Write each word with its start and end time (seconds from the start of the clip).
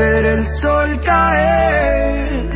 ver 0.00 0.24
el 0.24 0.44
sol 0.62 0.98
caer. 1.04 2.48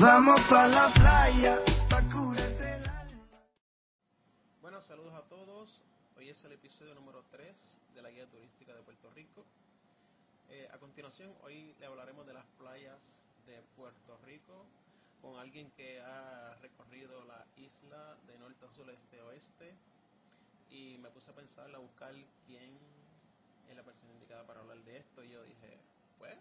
Vamos 0.00 0.40
pa' 0.50 0.66
la 0.66 0.92
playa, 0.92 1.54
pa' 1.88 2.02
curarte 2.10 2.66
el 2.76 2.84
alma. 2.88 3.40
Buenas 4.60 4.84
saludos 4.84 5.14
a 5.14 5.22
todos. 5.28 5.80
Hoy 6.16 6.28
es 6.28 6.42
el 6.42 6.52
episodio 6.52 6.92
número 6.96 7.22
3 7.30 7.78
de 7.94 8.02
la 8.02 8.10
guía 8.10 8.26
turística 8.26 8.74
de 8.74 8.82
Puerto 8.82 9.10
Rico. 9.10 9.44
Eh, 10.48 10.66
a 10.72 10.78
continuación, 10.78 11.32
hoy 11.44 11.72
le 11.78 11.86
hablaremos 11.86 12.26
de 12.26 12.34
las 12.34 12.46
playas 12.58 12.98
de 13.46 13.62
Puerto 13.76 14.18
Rico 14.26 14.66
con 15.22 15.38
alguien 15.38 15.70
que 15.76 16.00
ha 16.00 16.56
recorrido 16.60 17.24
la 17.26 17.44
isla 17.56 18.16
de 18.26 18.38
norte 18.38 18.66
a 18.66 18.72
sur, 18.72 18.90
este 18.90 19.20
a 19.20 19.24
oeste. 19.26 19.76
Y 20.70 20.98
me 20.98 21.10
puse 21.10 21.30
a 21.30 21.34
pensar, 21.34 21.72
a 21.72 21.78
buscar 21.78 22.12
quién 22.44 22.76
es 23.68 23.76
la 23.76 23.82
persona 23.82 24.12
indicada 24.12 24.44
para 24.44 24.60
hablar 24.60 24.78
de 24.78 24.98
esto. 24.98 25.22
Y 25.22 25.30
yo 25.30 25.42
dije, 25.42 25.78
pues, 26.18 26.36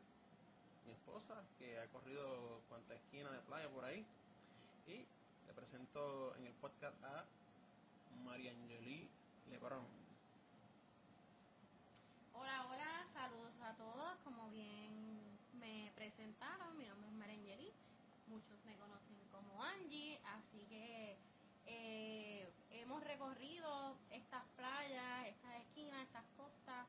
mi 0.85 0.93
esposa, 0.93 1.43
que 1.59 1.79
ha 1.79 1.87
corrido 1.87 2.61
cuanta 2.69 2.95
esquina 2.95 3.29
de 3.31 3.39
playa 3.41 3.69
por 3.69 3.85
ahí. 3.85 4.05
Y 4.87 5.05
le 5.45 5.53
presento 5.53 6.35
en 6.37 6.47
el 6.47 6.53
podcast 6.53 6.95
a 7.03 7.25
María 8.23 8.51
Angeli 8.51 9.09
Lebrón. 9.49 9.85
Hola, 12.33 12.67
hola, 12.69 13.07
saludos 13.13 13.53
a 13.61 13.73
todos. 13.73 14.17
Como 14.23 14.49
bien 14.49 14.91
me 15.59 15.91
presentaron, 15.95 16.77
mi 16.77 16.85
nombre 16.85 17.09
es 17.09 17.15
Marangeli. 17.15 17.71
Muchos 18.27 18.63
me 18.65 18.75
conocen 18.77 19.17
como 19.31 19.63
Angie, 19.63 20.19
así 20.25 20.65
que 20.67 21.17
eh, 21.65 22.49
hemos 22.71 23.03
recorrido 23.03 23.97
estas 24.11 24.43
playas, 24.55 25.27
estas 25.27 25.55
esquinas, 25.61 26.01
estas 26.03 26.25
costas 26.37 26.87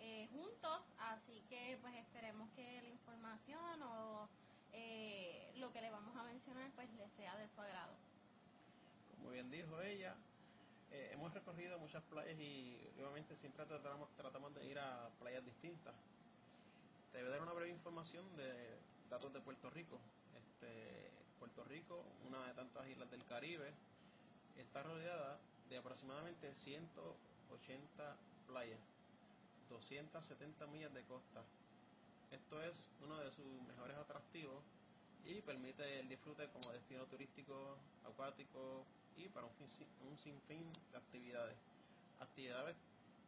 eh, 0.00 0.28
juntos, 0.32 0.80
así 0.98 1.42
que 1.68 1.76
pues 1.76 1.94
esperemos 1.96 2.48
que 2.56 2.80
la 2.80 2.88
información 2.88 3.82
o 3.82 4.26
eh, 4.72 5.52
lo 5.56 5.70
que 5.70 5.82
le 5.82 5.90
vamos 5.90 6.16
a 6.16 6.22
mencionar 6.22 6.70
pues 6.74 6.88
les 6.94 7.12
sea 7.12 7.36
de 7.36 7.46
su 7.46 7.60
agrado. 7.60 7.92
Como 9.14 9.32
bien 9.32 9.50
dijo 9.50 9.78
ella, 9.82 10.14
eh, 10.90 11.10
hemos 11.12 11.34
recorrido 11.34 11.78
muchas 11.78 12.02
playas 12.04 12.40
y 12.40 12.74
obviamente 12.96 13.36
siempre 13.36 13.66
tratamos, 13.66 14.08
tratamos 14.16 14.54
de 14.54 14.64
ir 14.64 14.78
a 14.78 15.10
playas 15.20 15.44
distintas. 15.44 15.94
Te 17.12 17.18
voy 17.18 17.28
a 17.28 17.32
dar 17.32 17.42
una 17.42 17.52
breve 17.52 17.70
información 17.70 18.24
de 18.38 18.78
datos 19.10 19.30
de 19.34 19.40
Puerto 19.40 19.68
Rico. 19.68 19.98
Este, 20.38 21.10
Puerto 21.38 21.64
Rico, 21.64 22.02
una 22.26 22.46
de 22.46 22.54
tantas 22.54 22.88
islas 22.88 23.10
del 23.10 23.22
Caribe, 23.26 23.74
está 24.56 24.82
rodeada 24.82 25.38
de 25.68 25.76
aproximadamente 25.76 26.54
180 26.54 28.16
playas, 28.46 28.80
270 29.68 30.66
millas 30.66 30.92
de 30.94 31.02
costa. 31.04 31.42
Esto 32.30 32.62
es 32.62 32.88
uno 33.04 33.18
de 33.18 33.30
sus 33.30 33.46
mejores 33.68 33.96
atractivos 33.96 34.62
y 35.24 35.40
permite 35.42 36.00
el 36.00 36.08
disfrute 36.08 36.48
como 36.48 36.70
destino 36.72 37.04
turístico, 37.06 37.76
acuático 38.04 38.84
y 39.16 39.28
para 39.28 39.46
un, 39.46 39.54
fin- 39.54 39.86
un 40.10 40.18
sinfín 40.18 40.72
de 40.92 40.98
actividades. 40.98 41.56
Actividades 42.20 42.76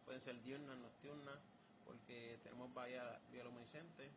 pueden 0.05 0.21
ser 0.21 0.43
diurnas, 0.43 0.77
nocturnas, 0.79 1.39
porque 1.87 2.39
tenemos 2.43 2.73
bahía 2.75 3.19
bioluminiscente 3.33 4.09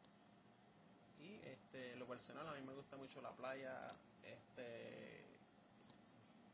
y 1.22 1.36
este, 1.48 1.96
lo 1.96 2.06
personal 2.06 2.48
a 2.48 2.54
mí 2.54 2.62
me 2.66 2.74
gusta 2.74 2.98
mucho 2.98 3.22
la 3.22 3.32
playa, 3.32 3.88
este, 4.24 5.24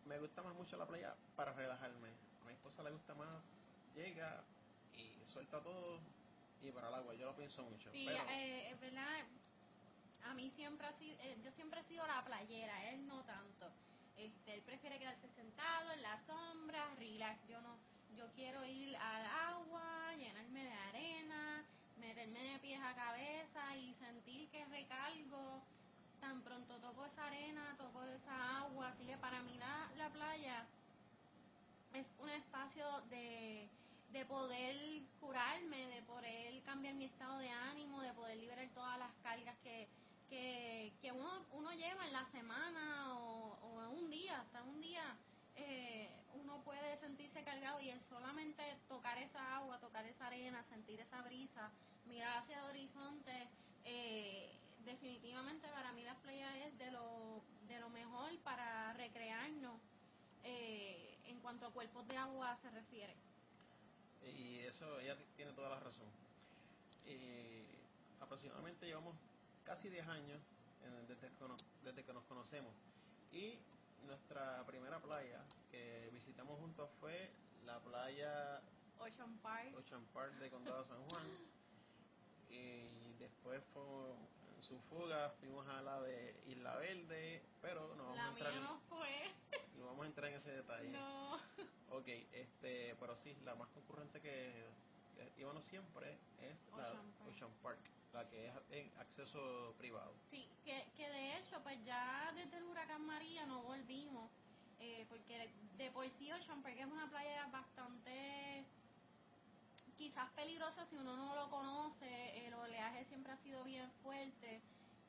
me 0.07 0.19
gusta 0.19 0.41
más 0.43 0.53
mucho 0.55 0.77
la 0.77 0.85
playa 0.85 1.13
para 1.35 1.53
relajarme. 1.53 2.09
A 2.43 2.47
mi 2.47 2.53
esposa 2.53 2.83
le 2.83 2.91
gusta 2.91 3.13
más, 3.15 3.43
llega 3.95 4.41
suelta 5.29 5.61
todo 5.61 5.99
y 6.61 6.71
para 6.71 6.89
el 6.89 6.95
agua, 6.95 7.13
yo 7.15 7.27
lo 7.27 7.35
pienso 7.35 7.63
mucho. 7.63 7.89
Sí, 7.91 8.05
pero- 8.05 8.23
eh, 8.29 8.71
es 8.71 8.79
verdad, 8.81 9.25
a 10.25 10.33
mí 10.33 10.51
siempre 10.55 10.87
ha 10.87 10.93
sido, 10.93 11.15
eh, 11.21 11.37
yo 11.43 11.51
siempre 11.51 11.79
he 11.79 11.83
sido 11.83 12.05
la 12.07 12.23
playera, 12.25 12.89
él 12.91 13.07
no 13.07 13.23
tanto. 13.23 13.69
Este, 14.17 14.55
él 14.55 14.61
prefiere 14.63 14.99
quedarse 14.99 15.29
sentado 15.35 15.91
en 15.93 16.01
la 16.01 16.19
sombra, 16.27 16.93
relax. 16.95 17.39
Yo 17.47 17.61
no, 17.61 17.77
yo 18.17 18.25
quiero 18.35 18.65
ir 18.65 18.95
al 18.97 19.25
agua, 19.25 20.13
llenarme 20.17 20.65
de 20.65 20.73
arena, 20.73 21.63
meterme 22.01 22.39
de 22.39 22.59
pies 22.59 22.81
a 22.81 22.93
cabeza 22.95 23.77
y 23.77 23.93
sentir 23.93 24.49
que 24.49 24.65
recargo. 24.65 25.61
Tan 26.19 26.41
pronto 26.41 26.75
toco 26.79 27.05
esa 27.05 27.27
arena, 27.27 27.75
toco 27.77 28.03
esa 28.03 28.57
agua, 28.59 28.89
así 28.89 29.05
que 29.05 29.15
para 29.17 29.41
mí 29.41 29.57
la, 29.57 29.89
la 29.95 30.09
playa 30.09 30.65
es 31.93 32.05
un 32.19 32.29
espacio 32.29 33.01
de, 33.09 33.69
de 34.11 34.25
poder 34.25 34.75
curarme, 35.19 35.87
de 35.87 36.01
poder 36.03 36.61
cambiar 36.63 36.95
mi 36.95 37.05
estado 37.05 37.37
de 37.39 37.49
ánimo, 37.49 38.01
de 38.01 38.13
poder 38.13 38.37
liberar 38.37 38.67
todas 38.73 38.97
las 38.99 39.11
cargas 39.23 39.55
que, 39.63 39.87
que, 40.29 40.91
que 41.01 41.11
uno, 41.11 41.45
uno 41.53 41.71
lleva 41.73 42.05
en 42.07 42.13
la 42.13 42.25
semana 42.31 43.13
o, 43.19 43.57
o 43.61 43.83
en 43.83 44.03
un 44.03 44.09
día, 44.09 44.39
hasta 44.39 44.63
un 44.63 44.81
día. 44.81 45.15
eh, 45.55 46.09
uno 46.41 46.61
puede 46.63 46.97
sentirse 46.99 47.43
cargado 47.43 47.79
y 47.81 47.89
el 47.89 47.99
solamente 48.09 48.63
tocar 48.87 49.17
esa 49.17 49.57
agua, 49.57 49.79
tocar 49.79 50.05
esa 50.05 50.27
arena, 50.27 50.63
sentir 50.69 50.99
esa 50.99 51.21
brisa, 51.21 51.69
mirar 52.07 52.37
hacia 52.37 52.59
el 52.59 52.65
horizonte, 52.65 53.47
eh, 53.85 54.49
definitivamente 54.85 55.67
para 55.69 55.91
mí 55.93 56.03
las 56.03 56.15
playas 56.17 56.55
es 56.67 56.77
de 56.77 56.91
lo, 56.91 57.41
de 57.67 57.79
lo 57.79 57.89
mejor 57.89 58.37
para 58.39 58.93
recrearnos 58.93 59.79
eh, 60.43 61.17
en 61.27 61.39
cuanto 61.41 61.67
a 61.67 61.71
cuerpos 61.71 62.07
de 62.07 62.17
agua 62.17 62.57
se 62.61 62.69
refiere. 62.71 63.13
Y 64.25 64.59
eso, 64.59 64.99
ella 64.99 65.15
tiene 65.35 65.51
toda 65.53 65.69
la 65.69 65.79
razón. 65.79 66.07
Y 67.07 67.63
aproximadamente 68.21 68.85
llevamos 68.85 69.15
casi 69.65 69.89
10 69.89 70.07
años 70.07 70.39
en- 70.83 71.07
desde, 71.07 71.27
que 71.29 71.47
nos, 71.47 71.63
desde 71.83 72.03
que 72.03 72.13
nos 72.13 72.23
conocemos. 72.25 72.73
Y 73.31 73.57
nuestra 74.05 74.63
primera 74.65 74.99
playa 74.99 75.43
que 75.71 76.09
visitamos 76.13 76.59
juntos 76.59 76.89
fue 76.99 77.31
la 77.65 77.79
playa 77.79 78.61
Ocean 78.99 79.37
Park. 79.39 79.75
Ocean 79.77 80.03
Park 80.13 80.33
de 80.35 80.49
Condado 80.49 80.83
San 80.85 81.01
Juan. 81.09 81.23
Y 82.51 82.81
después 83.19 83.61
fue 83.73 83.83
en 84.55 84.61
su 84.63 84.79
fuga, 84.89 85.29
fuimos 85.39 85.67
a 85.67 85.83
la 85.83 86.01
de 86.01 86.35
Isla 86.47 86.75
Verde, 86.77 87.43
pero 87.61 87.93
no 87.95 88.05
vamos, 88.05 88.17
La 88.17 88.25
a, 88.25 88.29
entrar, 88.29 88.51
mía 88.53 88.61
no 88.61 88.79
fue. 88.89 89.31
Vamos 89.89 90.03
a 90.03 90.07
entrar 90.07 90.29
en 90.29 90.37
ese 90.37 90.51
detalle. 90.51 90.89
No. 90.89 91.37
Ok, 91.91 92.07
este, 92.33 92.95
pero 92.99 93.15
sí, 93.17 93.35
la 93.43 93.55
más 93.55 93.67
concurrente 93.69 94.21
que, 94.21 94.69
íbamos 95.37 95.65
siempre 95.65 96.19
es 96.39 96.55
la 96.77 96.83
Ocean 96.83 97.11
Park. 97.17 97.27
Ocean 97.27 97.51
Park, 97.63 97.79
la 98.13 98.29
que 98.29 98.45
es 98.45 98.53
en 98.69 98.91
acceso 98.99 99.73
privado. 99.79 100.13
Sí, 100.29 100.47
que, 100.63 100.85
que 100.95 101.09
de 101.09 101.39
hecho, 101.39 101.59
pues 101.63 101.83
ya 101.85 102.31
desde 102.35 102.57
el 102.57 102.65
huracán 102.65 103.03
María 103.07 103.47
no 103.47 103.63
volvimos, 103.63 104.29
eh, 104.79 105.07
porque 105.09 105.51
de 105.79 105.89
por 105.89 106.07
sí 106.11 106.31
Ocean 106.31 106.61
Park 106.61 106.75
es 106.77 106.85
una 106.85 107.09
playa 107.09 107.47
bastante 107.47 108.65
quizás 109.97 110.29
peligrosa 110.33 110.85
si 110.85 110.95
uno 110.95 111.17
no 111.17 111.35
lo 111.35 111.49
conoce, 111.49 112.45
el 112.45 112.53
oleaje 112.53 113.03
siempre 113.05 113.33
ha 113.33 113.37
sido 113.37 113.63
bien 113.63 113.91
fuerte 114.03 114.61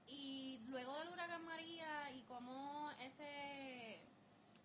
y 0.08 0.60
luego 0.66 0.98
del 0.98 1.10
huracán 1.10 1.44
María 1.44 2.10
y 2.10 2.22
cómo 2.22 2.90
ese 2.98 4.00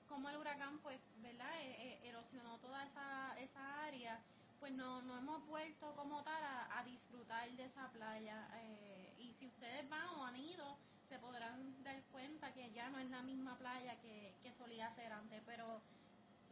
como 0.08 0.30
el 0.30 0.38
huracán 0.38 0.80
pues 0.80 1.00
verdad 1.22 1.50
E- 1.62 1.72
e- 1.72 2.10
erosionó 2.10 2.58
toda 2.60 2.84
esa, 2.86 3.38
esa 3.40 3.86
área 3.86 4.20
pues 4.60 4.72
no, 4.74 5.02
no 5.02 5.18
hemos 5.18 5.46
vuelto 5.48 5.94
como 5.96 6.24
tal 6.24 6.44
a, 6.44 6.84
disfrutar 6.86 7.50
de 7.50 7.66
esa 7.66 7.92
playa. 7.92 8.48
Eh, 8.62 9.16
y 9.20 9.34
si 9.34 9.48
ustedes 9.48 9.90
van 9.90 10.08
o 10.18 10.26
han 10.26 10.36
ido 10.38 10.78
se 11.10 11.20
podrán 11.20 11.84
dar 11.84 12.02
cuenta 12.12 12.52
que 12.54 12.72
ya 12.72 12.90
no 12.90 13.00
es 13.00 13.10
la 13.10 13.22
misma 13.22 13.58
playa 13.58 13.96
que, 14.02 14.34
que 14.42 14.52
solía 14.58 14.94
ser 14.96 15.12
antes 15.12 15.42
pero 15.46 15.82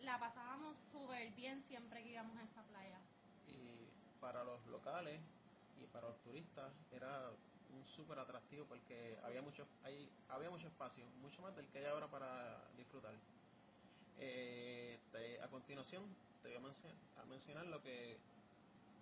la 0.03 0.19
pasábamos 0.19 0.75
súper 0.91 1.31
bien 1.31 1.63
siempre 1.67 2.03
que 2.03 2.11
íbamos 2.11 2.37
a 2.37 2.43
esa 2.43 2.61
playa. 2.63 2.99
Y 3.47 3.87
para 4.19 4.43
los 4.43 4.65
locales 4.67 5.19
y 5.77 5.85
para 5.87 6.07
los 6.09 6.17
turistas 6.23 6.71
era 6.91 7.31
un 7.73 7.85
súper 7.95 8.19
atractivo 8.19 8.65
porque 8.65 9.17
había 9.23 9.41
mucho, 9.41 9.65
hay, 9.83 10.09
había 10.29 10.49
mucho 10.49 10.67
espacio, 10.67 11.05
mucho 11.21 11.41
más 11.41 11.55
del 11.55 11.67
que 11.67 11.79
hay 11.79 11.85
ahora 11.85 12.07
para 12.07 12.69
disfrutar. 12.77 13.13
Eh, 14.19 14.99
a 15.41 15.47
continuación 15.47 16.03
te 16.41 16.49
voy 16.49 16.57
a, 16.57 16.59
mencio- 16.61 16.89
a 17.21 17.25
mencionar 17.25 17.65
lo 17.67 17.81
que 17.81 18.17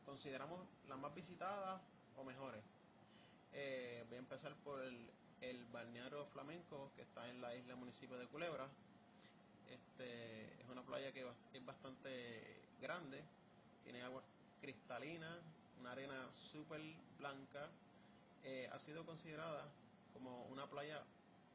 consideramos 0.05 0.59
las 0.87 0.97
más 0.97 1.13
visitadas 1.13 1.81
o 2.17 2.23
mejores. 2.23 2.61
Eh, 3.53 4.03
voy 4.07 4.15
a 4.15 4.19
empezar 4.19 4.53
por 4.63 4.81
el, 4.81 5.09
el 5.41 5.65
balneario 5.65 6.25
flamenco 6.27 6.91
que 6.95 7.03
está 7.03 7.27
en 7.29 7.41
la 7.41 7.55
isla 7.55 7.75
municipio 7.75 8.17
de 8.17 8.25
Culebra. 8.27 8.67
Este, 9.69 10.43
es 10.61 10.69
una 10.69 10.81
playa 10.83 11.11
que 11.11 11.25
es 11.53 11.65
bastante 11.65 12.41
grande, 12.81 13.21
tiene 13.83 14.01
agua 14.03 14.21
cristalina, 14.61 15.37
una 15.79 15.91
arena 15.91 16.27
súper 16.51 16.81
blanca. 17.17 17.67
Eh, 18.43 18.69
ha 18.71 18.79
sido 18.79 19.05
considerada 19.05 19.65
como 20.13 20.43
una 20.45 20.67
playa 20.67 21.01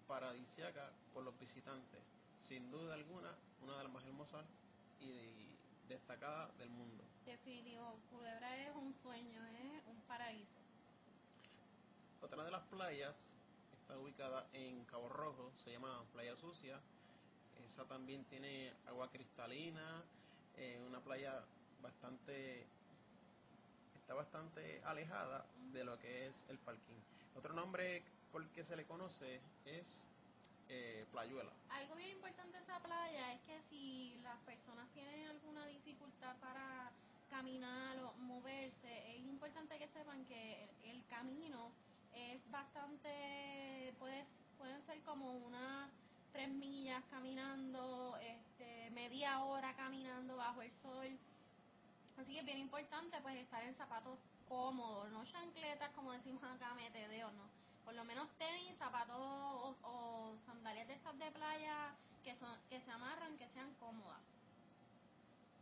paradisiaca 0.06 0.90
por 1.12 1.24
los 1.24 1.38
visitantes. 1.40 2.00
Sin 2.48 2.70
duda 2.70 2.94
alguna, 2.94 3.34
una 3.62 3.78
de 3.78 3.84
las 3.84 3.92
más 3.92 4.04
hermosas 4.04 4.46
y 5.00 5.48
destacadas 5.88 6.56
del 6.58 6.70
mundo. 6.70 7.04
definitivo 7.24 7.98
Culebra 8.10 8.56
es 8.56 8.74
un 8.76 8.94
sueño 8.94 9.44
es 9.46 9.82
un 9.86 10.00
paraíso 10.02 10.66
otra 12.26 12.42
de 12.44 12.50
las 12.50 12.64
playas 12.64 13.14
está 13.72 13.96
ubicada 13.98 14.48
en 14.52 14.84
Cabo 14.86 15.08
Rojo, 15.08 15.52
se 15.62 15.70
llama 15.70 16.04
Playa 16.12 16.34
Sucia. 16.34 16.80
Esa 17.64 17.84
también 17.86 18.24
tiene 18.24 18.72
agua 18.86 19.08
cristalina, 19.10 20.02
eh, 20.56 20.82
una 20.84 20.98
playa 21.00 21.44
bastante 21.80 22.66
está 23.94 24.14
bastante 24.14 24.82
alejada 24.84 25.46
de 25.72 25.84
lo 25.84 25.98
que 25.98 26.26
es 26.26 26.34
el 26.48 26.58
parking. 26.58 26.96
Otro 27.36 27.54
nombre 27.54 28.02
por 28.32 28.42
el 28.42 28.48
que 28.50 28.64
se 28.64 28.76
le 28.76 28.84
conoce 28.86 29.40
es 29.64 30.08
eh, 30.68 31.06
Playuela. 31.10 31.52
Algo 31.70 31.94
bien 31.94 32.10
importante 32.10 32.56
de 32.56 32.62
esa 32.62 32.78
playa 32.80 33.32
es 33.32 33.40
que 33.42 33.60
si 33.70 34.18
las 34.22 34.38
personas 34.40 34.88
tienen 34.94 35.28
alguna 35.28 35.66
dificultad 35.66 36.36
para 36.36 36.90
caminar 37.30 37.98
o 37.98 38.12
moverse, 38.18 39.16
es 39.16 39.24
importante 39.24 39.78
que 39.78 39.88
sepan 39.88 40.24
que 40.26 40.68
el, 40.84 41.04
camino 41.06 41.70
es 42.14 42.50
bastante, 42.50 43.94
puede, 43.98 44.24
pueden 44.58 44.82
ser 44.86 45.00
como 45.02 45.36
unas 45.36 45.90
tres 46.32 46.48
millas 46.48 47.02
caminando, 47.10 48.16
este, 48.20 48.90
media 48.90 49.42
hora 49.44 49.74
caminando 49.74 50.36
bajo 50.36 50.62
el 50.62 50.72
sol. 50.72 51.06
Así 52.18 52.32
que 52.32 52.38
es 52.40 52.44
bien 52.44 52.58
importante 52.58 53.18
pues 53.22 53.36
estar 53.36 53.62
en 53.62 53.74
zapatos 53.76 54.18
cómodos, 54.48 55.10
no 55.10 55.24
chancletas 55.26 55.90
como 55.90 56.12
decimos 56.12 56.42
acá, 56.42 56.74
metedeo, 56.74 57.30
no. 57.32 57.65
Por 57.86 57.94
lo 57.94 58.04
menos 58.04 58.28
tenis, 58.36 58.76
zapatos 58.78 59.16
o, 59.16 60.34
sandalias 60.44 60.88
de 60.88 60.94
estas 60.94 61.16
de 61.20 61.30
playa 61.30 61.94
que 62.24 62.34
son 62.34 62.58
que 62.68 62.80
se 62.80 62.90
amarran, 62.90 63.38
que 63.38 63.48
sean 63.50 63.72
cómodas. 63.74 64.20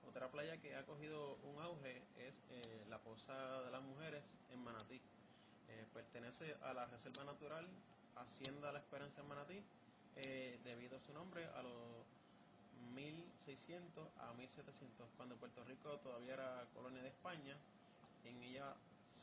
Otra 0.09 0.31
playa 0.31 0.57
que 0.57 0.75
ha 0.75 0.87
cogido 0.87 1.37
un 1.43 1.61
auge 1.61 2.03
es 2.17 2.43
eh, 2.49 2.87
la 2.89 2.99
Posada 2.99 3.63
de 3.65 3.71
las 3.71 3.83
Mujeres 3.83 4.25
en 4.51 4.65
Manatí. 4.65 5.03
Eh, 5.69 5.87
pertenece 5.93 6.57
a 6.63 6.73
la 6.73 6.87
Reserva 6.87 7.25
Natural 7.25 7.69
Hacienda 8.17 8.73
La 8.73 8.79
Esperanza 8.79 9.21
en 9.21 9.29
Manatí, 9.29 9.63
eh, 10.17 10.59
debido 10.65 10.97
a 10.97 11.01
su 11.01 11.13
nombre 11.13 11.45
a 11.45 11.63
los 11.63 12.07
1600 12.95 14.09
a 14.21 14.33
1700, 14.33 15.11
cuando 15.19 15.37
Puerto 15.37 15.63
Rico 15.65 15.99
todavía 15.99 16.33
era 16.33 16.67
colonia 16.73 17.03
de 17.03 17.09
España. 17.09 17.55
En 18.25 18.43
ella 18.43 18.75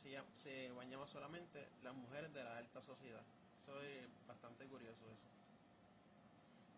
se, 0.02 0.20
se 0.42 0.70
bañaba 0.72 1.06
solamente 1.06 1.68
las 1.82 1.94
mujeres 1.94 2.32
de 2.32 2.44
la 2.44 2.58
alta 2.58 2.82
sociedad. 2.82 3.22
Eso 3.62 3.80
es 3.82 4.06
bastante 4.26 4.66
curioso 4.66 5.04
eso. 5.12 5.28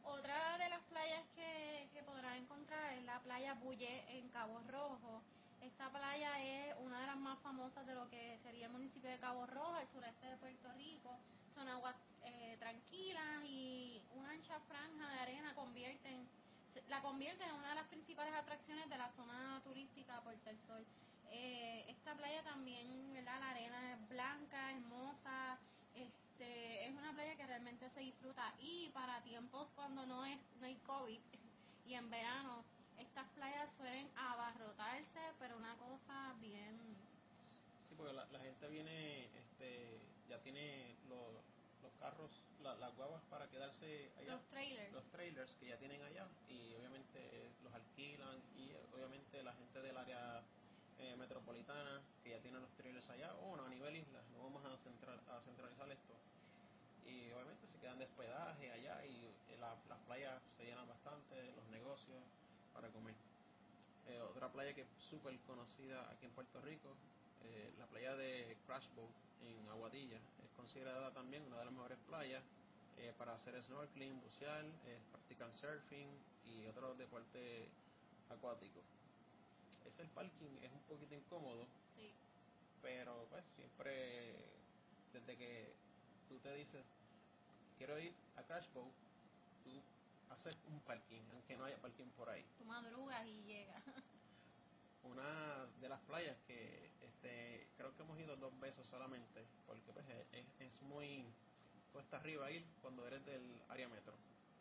Otra 0.05 0.59
de 0.59 0.69
las 0.69 0.83
playas 0.83 1.25
que, 1.35 1.89
que 1.93 2.03
podrás 2.03 2.37
encontrar 2.37 2.93
es 2.93 3.05
la 3.05 3.21
playa 3.21 3.55
Bulle 3.55 4.05
en 4.19 4.29
Cabo 4.29 4.61
Rojo. 4.69 5.23
Esta 5.63 5.89
playa 5.89 6.43
es 6.45 6.77
una 6.81 7.01
de 7.01 7.07
las 7.07 7.17
más 7.17 7.39
famosas 7.39 7.87
de 7.87 7.95
lo 7.95 8.09
que 8.11 8.39
sería 8.43 8.67
el 8.67 8.73
municipio 8.73 9.09
de 9.09 9.19
Cabo 9.19 9.47
Rojo, 9.47 9.79
el 9.79 9.89
sureste 9.89 10.27
de 10.27 10.37
Puerto 10.37 10.71
Rico. 10.75 11.17
Son 11.55 11.67
aguas 11.69 11.97
eh, 12.25 12.57
tranquilas 12.59 13.45
y 13.45 14.03
una 14.15 14.31
ancha 14.31 14.61
franja 14.69 15.11
de 15.11 15.21
arena 15.21 15.55
convierten, 15.55 16.29
la 16.89 17.01
convierten 17.01 17.49
en 17.49 17.55
una 17.55 17.71
de 17.71 17.75
las 17.77 17.89
principales 17.89 18.35
atracciones 18.35 18.91
de 18.91 18.99
la 18.99 19.11
zona 19.13 19.63
turística 19.65 20.21
Puerto 20.21 20.45
del 20.51 20.59
Sol. 20.67 20.85
Eh, 21.31 21.87
esta 21.89 22.15
playa 22.15 22.43
también, 22.43 23.13
¿verdad? 23.15 23.41
La 23.41 23.51
arena 23.51 23.95
es 23.95 24.09
blanca, 24.09 24.71
hermosa, 24.71 25.59
este, 25.95 26.87
es 26.87 26.95
una 26.95 27.13
playa 27.13 27.35
que 27.37 27.43
realmente 27.55 27.89
se 27.91 28.01
disfruta. 28.01 28.53
Y 28.61 28.89
para 28.89 29.23
tiempos 29.23 29.69
cuando 29.77 30.05
no 30.07 30.25
es 30.27 30.39
no 30.61 30.67
hay 30.67 30.75
COVID 30.87 31.21
y 31.87 31.95
en 31.95 32.11
verano 32.11 32.65
estas 32.99 33.29
playas 33.31 33.69
suelen 33.77 34.09
abarrotarse 34.17 35.21
pero 35.39 35.57
una 35.57 35.77
cosa 35.77 36.35
bien 36.41 36.77
Sí, 37.89 37.95
porque 37.97 38.13
la, 38.13 38.25
la 38.27 38.41
gente 38.41 38.67
viene, 38.69 39.27
este, 39.27 40.01
ya 40.29 40.39
tiene 40.43 40.97
los, 41.09 41.31
los 41.83 41.93
carros, 42.01 42.31
la- 42.63 42.75
las 42.77 42.97
guaguas 42.97 43.23
para 43.31 43.47
quedarse 43.51 44.11
allá. 44.19 44.33
los 44.33 44.43
trailers. 44.51 44.93
Los 44.93 45.05
trailers 45.13 45.51
que 45.61 45.67
ya 45.69 45.77
tienen 45.79 46.03
allá. 46.03 46.27
Y 46.51 46.75
obviamente 46.75 47.19
eh, 47.21 47.51
los 47.63 47.73
alquilan. 47.73 48.37
Y 48.59 48.71
eh, 48.71 48.81
obviamente 48.95 49.43
la 49.45 49.53
gente 49.53 49.81
del 49.83 49.97
área 49.97 50.43
eh, 50.99 51.15
metropolitana 51.17 52.01
que 52.25 52.31
ya 52.31 52.39
tienen 52.41 52.63
los 52.63 52.71
trailers 52.73 53.09
allá. 53.11 53.33
O 53.43 53.49
bueno 53.51 53.65
a 53.67 53.69
nivel 53.69 53.95
isla 53.97 54.21
no 54.33 54.43
vamos 54.43 54.65
a, 54.65 54.77
central, 54.83 55.21
a 55.31 55.41
centralizar 55.43 55.89
esto 55.93 56.15
y 57.15 57.33
obviamente 57.33 57.67
se 57.67 57.79
quedan 57.79 57.99
de 57.99 58.05
hospedaje 58.05 58.71
allá 58.73 59.05
y 59.07 59.25
eh, 59.27 59.57
la- 59.61 59.77
las 59.89 59.99
playas 60.07 60.43
se 60.57 60.65
llenan 60.65 60.89
bastante 60.89 61.53
los 61.57 61.67
negocios 61.71 62.21
para 62.75 62.89
comer 62.89 63.15
Eh, 64.07 64.21
otra 64.21 64.49
playa 64.53 64.75
que 64.75 64.83
es 64.83 64.89
súper 65.11 65.33
conocida 65.49 65.99
aquí 66.11 66.27
en 66.27 66.33
Puerto 66.33 66.61
Rico 66.61 66.91
eh, 67.45 67.73
la 67.79 67.87
playa 67.87 68.15
de 68.17 68.57
Crash 68.67 68.89
Boat 68.97 69.09
en 69.49 69.69
Aguadilla 69.71 70.19
es 70.45 70.51
considerada 70.57 71.11
también 71.13 71.43
una 71.49 71.59
de 71.61 71.65
las 71.65 71.73
mejores 71.75 71.99
playas 72.09 72.43
eh, 72.99 73.13
para 73.19 73.33
hacer 73.35 73.55
snorkeling, 73.63 74.21
bucear, 74.21 74.65
practicar 75.11 75.51
surfing 75.57 76.09
y 76.45 76.67
otros 76.67 76.99
deportes 76.99 77.69
acuáticos. 78.29 78.85
Es 79.87 79.99
el 79.99 80.09
parking, 80.09 80.53
es 80.63 80.71
un 80.73 80.83
poquito 80.89 81.15
incómodo, 81.15 81.67
sí 81.97 82.13
pero 82.83 83.27
pues 83.31 83.45
siempre 83.57 84.35
desde 85.13 85.37
que 85.37 85.73
tú 86.29 86.39
te 86.43 86.55
dices 86.55 86.85
quiero 87.79 87.99
ir 87.99 88.15
a 88.37 88.43
Crash 88.43 88.69
Boat, 88.73 88.93
tú 89.63 89.83
haces 90.31 90.59
un 90.69 90.81
parking, 90.81 91.23
aunque 91.33 91.57
no 91.57 91.65
haya 91.65 91.77
parking 91.79 92.09
por 92.17 92.29
ahí. 92.29 92.45
tú 92.59 92.65
madrugas 92.65 93.27
y 93.27 93.43
llegas 93.45 93.83
Una 95.05 95.67
de 95.81 95.89
las 95.89 96.01
playas 96.03 96.37
que 96.47 96.91
este, 97.03 97.69
creo 97.77 97.95
que 97.95 98.03
hemos 98.03 98.19
ido 98.19 98.37
dos 98.37 98.59
veces 98.59 98.87
solamente, 98.89 99.45
porque 99.67 99.93
pues 99.93 100.07
es, 100.33 100.47
es 100.61 100.83
muy 100.83 101.27
cuesta 101.93 102.17
arriba 102.17 102.51
ir 102.51 102.65
cuando 102.81 103.07
eres 103.07 103.25
del 103.27 103.63
área 103.69 103.89
metro. 103.89 104.15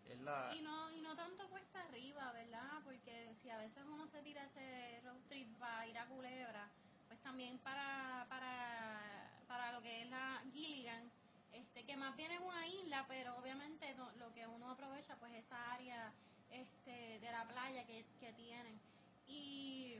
Es 0.05 0.19
la 0.19 0.53
Y 0.53 0.61
no, 0.61 0.91
y 0.91 1.01
no 1.01 1.15
tanto 1.15 1.47
cuesta 1.49 1.81
arriba, 1.83 2.31
¿verdad? 2.33 2.81
Porque 2.83 3.33
si 3.41 3.49
a 3.49 3.57
veces 3.57 3.85
uno 3.87 4.05
se 4.07 4.21
tira 4.21 4.43
ese 4.43 4.99
road 5.01 5.21
trip 5.29 5.47
para 5.57 5.87
ir 5.87 5.97
a 5.97 6.05
Culebra, 6.07 6.69
pues 7.07 7.21
también 7.21 7.57
para, 7.59 8.25
para, 8.27 9.31
para 9.47 9.71
lo 9.71 9.81
que 9.81 10.01
es 10.01 10.09
la 10.09 10.43
Gilligan, 10.51 11.09
este, 11.53 11.85
que 11.85 11.95
más 11.95 12.15
bien 12.17 12.31
es 12.31 12.39
una 12.41 12.67
isla, 12.67 13.05
pero 13.07 13.37
obviamente 13.37 13.93
no- 13.95 14.11
lo 14.13 14.33
que 14.33 14.45
uno 14.47 14.71
aprovecha, 14.71 15.15
pues 15.19 15.33
esa 15.33 15.73
área 15.73 16.11
este, 16.51 17.19
de 17.19 17.31
la 17.31 17.47
playa 17.47 17.85
que, 17.85 18.03
que 18.19 18.33
tienen. 18.33 18.79
Y 19.27 19.97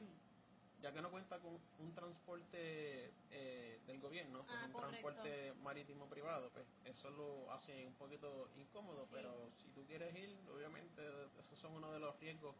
ya 0.82 0.92
que 0.92 1.02
no 1.02 1.10
cuenta 1.12 1.40
con 1.40 1.54
un 1.80 1.96
transporte 1.96 3.10
eh, 3.32 3.80
del 3.88 4.00
gobierno, 4.02 4.44
pues 4.44 4.58
Ah, 4.60 4.66
un 4.66 4.74
correcto. 4.74 5.12
transporte 5.14 5.54
marítimo 5.64 6.06
privado, 6.08 6.50
pues 6.50 6.66
eso 6.86 7.10
lo 7.12 7.52
hace 7.54 7.86
un 7.88 7.94
poquito 7.94 8.50
incómodo, 8.58 9.06
Sí. 9.06 9.12
pero 9.14 9.50
si 9.64 9.70
tú 9.74 9.86
quieres 9.88 10.14
ir, 10.16 10.38
obviamente 10.54 11.02
esos 11.40 11.60
son 11.60 11.74
uno 11.74 11.92
de 11.94 12.00
los 12.00 12.20
riesgos 12.20 12.56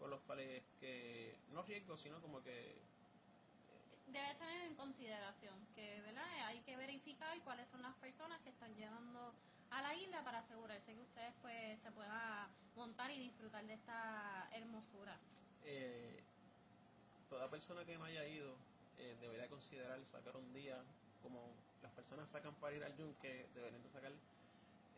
con 0.00 0.10
los 0.10 0.20
cuales 0.22 0.62
que, 0.80 1.34
no 1.52 1.62
riesgos, 1.62 2.00
sino 2.00 2.20
como 2.20 2.42
que 2.42 2.74
debe 4.06 4.34
tener 4.34 4.60
en 4.62 4.74
consideración 4.74 5.54
que 5.74 6.00
¿verdad? 6.02 6.24
hay 6.46 6.60
que 6.60 6.76
verificar 6.76 7.38
cuáles 7.42 7.68
son 7.70 7.82
las 7.82 7.94
personas 7.96 8.40
que 8.42 8.50
están 8.50 8.74
llegando 8.74 9.32
a 9.70 9.82
la 9.82 9.94
isla 9.94 10.22
para 10.22 10.38
asegurarse 10.38 10.94
que 10.94 11.00
ustedes 11.00 11.34
pues 11.42 11.80
se 11.82 11.90
puedan 11.92 12.48
montar 12.76 13.10
y 13.10 13.18
disfrutar 13.20 13.64
de 13.66 13.74
esta 13.74 14.48
hermosura. 14.52 15.16
eh, 15.64 16.22
toda 17.28 17.50
persona 17.50 17.84
que 17.84 17.96
no 17.98 18.04
haya 18.04 18.24
ido 18.28 18.54
eh, 18.98 19.16
debería 19.20 19.48
considerar 19.48 19.98
sacar 20.06 20.36
un 20.36 20.52
día, 20.52 20.78
como 21.22 21.50
las 21.82 21.92
personas 21.92 22.28
sacan 22.30 22.54
para 22.54 22.76
ir 22.76 22.84
al 22.84 22.96
yunque, 22.96 23.46
deberían 23.54 23.82
de 23.82 23.90
sacar 23.90 24.12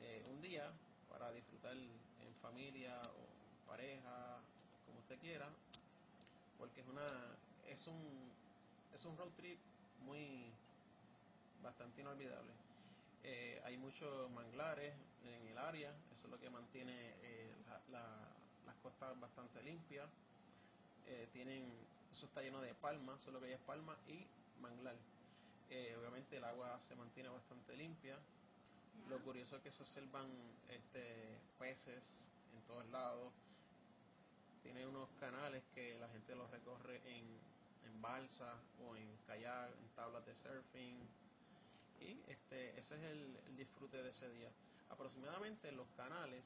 eh, 0.03 0.23
un 0.31 0.41
día 0.43 0.71
para 1.09 1.33
disfrutar 1.33 1.73
en 1.75 2.35
familia 2.43 3.01
o 3.03 3.67
pareja, 3.67 4.39
como 4.87 4.99
usted 5.01 5.19
quiera, 5.21 5.49
porque 6.59 6.81
es 6.83 6.87
una 6.89 7.07
es 7.67 7.87
un 7.87 8.31
es 8.95 9.05
un 9.05 9.17
road 9.17 9.31
trip 9.37 9.59
muy 10.05 10.51
bastante 11.63 12.01
inolvidable. 12.01 12.53
Eh, 13.25 13.61
hay 13.65 13.77
muchos 13.77 14.31
manglares 14.31 14.95
en 15.25 15.49
el 15.49 15.59
área, 15.59 15.91
eso 16.13 16.27
es 16.27 16.31
lo 16.31 16.39
que 16.41 16.49
mantiene 16.51 17.15
eh, 17.23 17.51
la- 17.69 17.81
la- 17.99 18.29
las 18.67 18.77
costas 18.77 19.19
bastante 19.21 19.63
limpias. 19.63 20.09
Eh, 21.07 21.29
tienen, 21.33 21.65
eso 22.13 22.27
está 22.27 22.43
lleno 22.43 22.61
de 22.61 22.75
palmas, 22.75 23.21
solo 23.25 23.41
que 23.41 23.47
hay 23.47 23.53
es 23.53 23.61
palma 23.61 23.97
y 24.09 24.25
manglar. 24.61 24.95
Eh, 25.71 25.97
obviamente 25.99 26.37
el 26.37 26.45
agua 26.45 26.79
se 26.89 26.95
mantiene 26.95 27.29
bastante 27.29 27.77
limpia. 27.77 28.17
Lo 29.09 29.19
curioso 29.21 29.57
es 29.57 29.63
que 29.63 29.71
se 29.71 29.83
observan 29.83 30.29
este, 30.69 31.39
peces 31.59 32.05
en 32.55 32.63
todos 32.67 32.87
lados. 32.89 33.33
Tiene 34.63 34.87
unos 34.87 35.09
canales 35.21 35.63
que 35.75 35.99
la 35.99 36.09
gente 36.09 36.35
los 36.35 36.51
recorre 36.51 37.01
en, 37.07 37.25
en 37.89 38.03
balsa 38.03 38.55
o 38.85 38.97
en 38.97 39.17
kayak, 39.27 39.71
en 39.81 39.89
tablas 39.97 40.25
de 40.27 40.35
surfing. 40.35 40.99
Y 42.01 42.21
este, 42.29 42.79
ese 42.79 42.95
es 42.95 43.03
el, 43.03 43.57
disfrute 43.57 44.03
de 44.03 44.11
ese 44.11 44.29
día. 44.31 44.51
Aproximadamente 44.91 45.73
los 45.73 45.89
canales 45.97 46.45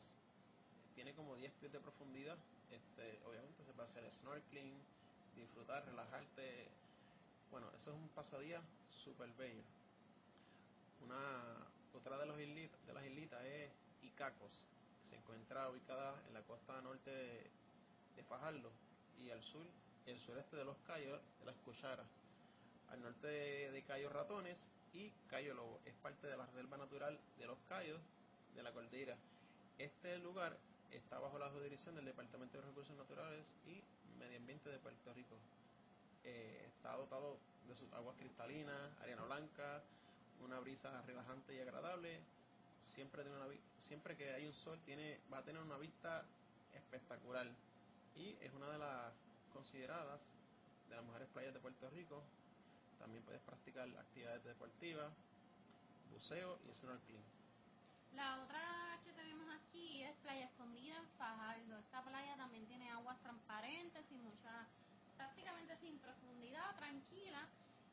tiene 0.94 1.14
como 1.14 1.36
10 1.36 1.52
pies 1.60 1.72
de 1.72 1.80
profundidad. 1.80 2.38
Este, 2.70 3.20
obviamente 3.26 3.64
se 3.64 3.72
puede 3.72 3.88
hacer 3.88 4.10
snorkeling, 4.12 4.72
disfrutar, 5.36 5.84
relajarte. 5.84 6.68
Bueno, 7.50 7.68
eso 7.76 7.90
es 7.90 7.96
un 7.96 8.08
pasadía 8.10 8.62
súper 9.04 9.30
bello. 9.34 9.62
Una, 11.04 11.66
otra 11.92 12.16
de, 12.18 12.26
los 12.26 12.40
islitas, 12.40 12.86
de 12.86 12.92
las 12.94 13.04
islitas 13.04 13.44
es 13.44 13.70
Icacos, 14.02 14.66
se 15.10 15.16
encuentra 15.16 15.68
ubicada 15.68 16.22
en 16.28 16.34
la 16.34 16.42
costa 16.42 16.80
norte 16.80 17.10
de, 17.10 17.50
de 18.16 18.24
Fajardo 18.24 18.70
y 19.18 19.30
al 19.30 19.42
sur 19.42 19.66
el 20.06 20.18
sureste 20.20 20.56
de 20.56 20.64
los 20.64 20.76
Cayos 20.86 21.20
de 21.40 21.46
las 21.46 21.56
Cucharas, 21.64 22.06
al 22.90 23.02
norte 23.02 23.26
de, 23.26 23.70
de 23.70 23.82
Cayo 23.82 24.10
Ratones 24.10 24.58
y 24.92 25.10
Cayo 25.28 25.54
Lobo. 25.54 25.80
Es 25.86 25.94
parte 26.02 26.26
de 26.26 26.36
la 26.36 26.46
Reserva 26.46 26.76
Natural 26.76 27.18
de 27.38 27.46
los 27.46 27.58
Cayos 27.68 28.00
de 28.54 28.62
la 28.62 28.72
Cordillera. 28.72 29.16
Este 29.78 30.18
lugar 30.18 30.56
está 30.90 31.18
bajo 31.18 31.38
la 31.38 31.48
jurisdicción 31.50 31.94
del 31.94 32.04
Departamento 32.04 32.58
de 32.58 32.66
Recursos 32.66 32.96
Naturales 32.96 33.54
y 33.66 33.82
Medio 34.18 34.38
Ambiente 34.38 34.68
de 34.70 34.78
Puerto 34.78 35.12
Rico. 35.14 35.36
Eh, 36.24 36.66
está 36.68 36.94
dotado 36.96 37.38
de 37.68 37.74
sus 37.74 37.92
aguas 37.92 38.16
cristalinas, 38.16 38.90
arena 39.00 39.22
blanca, 39.22 39.82
una 40.44 40.60
brisa 40.60 41.02
relajante 41.02 41.54
y 41.54 41.60
agradable. 41.60 42.20
Siempre, 42.82 43.22
tiene 43.22 43.38
una, 43.38 43.46
siempre 43.86 44.16
que 44.16 44.32
hay 44.32 44.46
un 44.46 44.52
sol 44.52 44.78
tiene, 44.84 45.18
va 45.32 45.38
a 45.38 45.42
tener 45.42 45.62
una 45.62 45.78
vista 45.78 46.24
espectacular 46.74 47.46
y 48.16 48.36
es 48.40 48.52
una 48.52 48.68
de 48.70 48.78
las 48.78 49.12
consideradas 49.52 50.20
de 50.88 50.96
las 50.96 51.04
mejores 51.04 51.28
playas 51.28 51.54
de 51.54 51.60
Puerto 51.60 51.88
Rico. 51.90 52.22
También 52.98 53.22
puedes 53.24 53.40
practicar 53.42 53.88
actividades 53.98 54.44
deportivas, 54.44 55.12
buceo 56.12 56.58
y 56.68 56.74
snorkeling. 56.74 57.22
La 58.14 58.42
otra 58.42 58.98
que 59.04 59.12
tenemos 59.12 59.46
aquí 59.54 60.02
es 60.02 60.14
Playa 60.22 60.44
Escondida 60.44 60.98
en 60.98 61.08
Fajardo. 61.18 61.78
Esta 61.78 62.02
playa 62.02 62.36
también 62.36 62.66
tiene 62.66 62.90
aguas 62.90 63.18
transparentes, 63.22 64.04
sin 64.08 64.22
mucha, 64.22 64.66
prácticamente 65.16 65.76
sin 65.78 65.98
profundidad, 65.98 66.76
tranquila. 66.76 67.46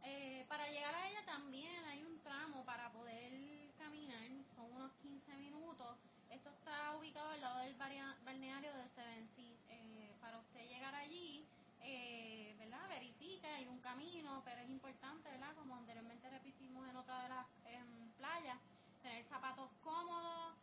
Eh, 0.04 0.46
para 0.48 0.68
llegar 0.70 0.94
a 0.94 1.10
ella 1.10 1.26
también 1.26 1.84
hay 1.86 2.04
un 2.04 2.20
tramo 2.20 2.64
para 2.66 2.92
poder 2.92 3.32
caminar, 3.78 4.28
son 4.56 4.72
unos 4.74 4.92
15 5.02 5.38
minutos. 5.38 5.98
Esto 6.30 6.50
está 6.50 6.96
ubicado 6.98 7.30
al 7.30 7.42
lado 7.42 7.60
del 7.60 7.76
balneario 7.76 8.74
de 8.74 8.90
Seven 8.90 9.30
Seas. 9.36 9.58
Eh, 9.70 10.14
para 10.22 10.38
usted 10.38 10.68
llegar 10.68 10.94
allí, 10.96 11.46
eh, 11.82 12.56
¿verdad? 12.60 12.88
Verifica, 12.90 13.56
hay 13.56 13.68
un 13.68 13.80
camino, 13.80 14.42
pero 14.46 14.62
es 14.62 14.70
importante, 14.70 15.30
¿verdad? 15.30 15.56
Como 15.56 15.76
anteriormente 15.76 16.30
repetimos 16.30 16.88
en 16.90 16.96
otra 16.96 17.24
de 17.24 17.30
las 17.30 17.48
em, 17.66 18.12
playas, 18.18 18.58
tener 19.02 19.24
zapatos 19.26 19.70
cómodos, 19.84 20.54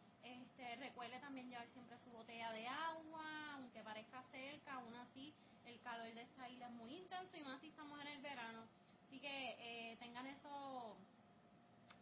recuerde 1.07 1.25
también 1.25 1.49
llevar 1.49 1.69
siempre 1.69 1.97
su 1.99 2.11
botella 2.11 2.51
de 2.51 2.67
agua, 2.67 3.55
aunque 3.55 3.81
parezca 3.85 4.25
cerca, 4.33 4.75
aún 4.75 4.93
así 4.97 5.33
el 5.65 5.79
calor 5.81 6.13
de 6.13 6.23
esta 6.23 6.49
isla 6.49 6.67
es 6.67 6.73
muy 6.73 6.97
intenso 6.97 7.37
y 7.37 7.43
más 7.45 7.61
si 7.61 7.69
estamos 7.69 8.01
en 8.01 8.09
el 8.09 8.23
verano. 8.23 8.65
Así 9.07 9.21
que 9.21 9.57
eh, 9.61 9.97
tengan 10.01 10.27
eso 10.27 10.97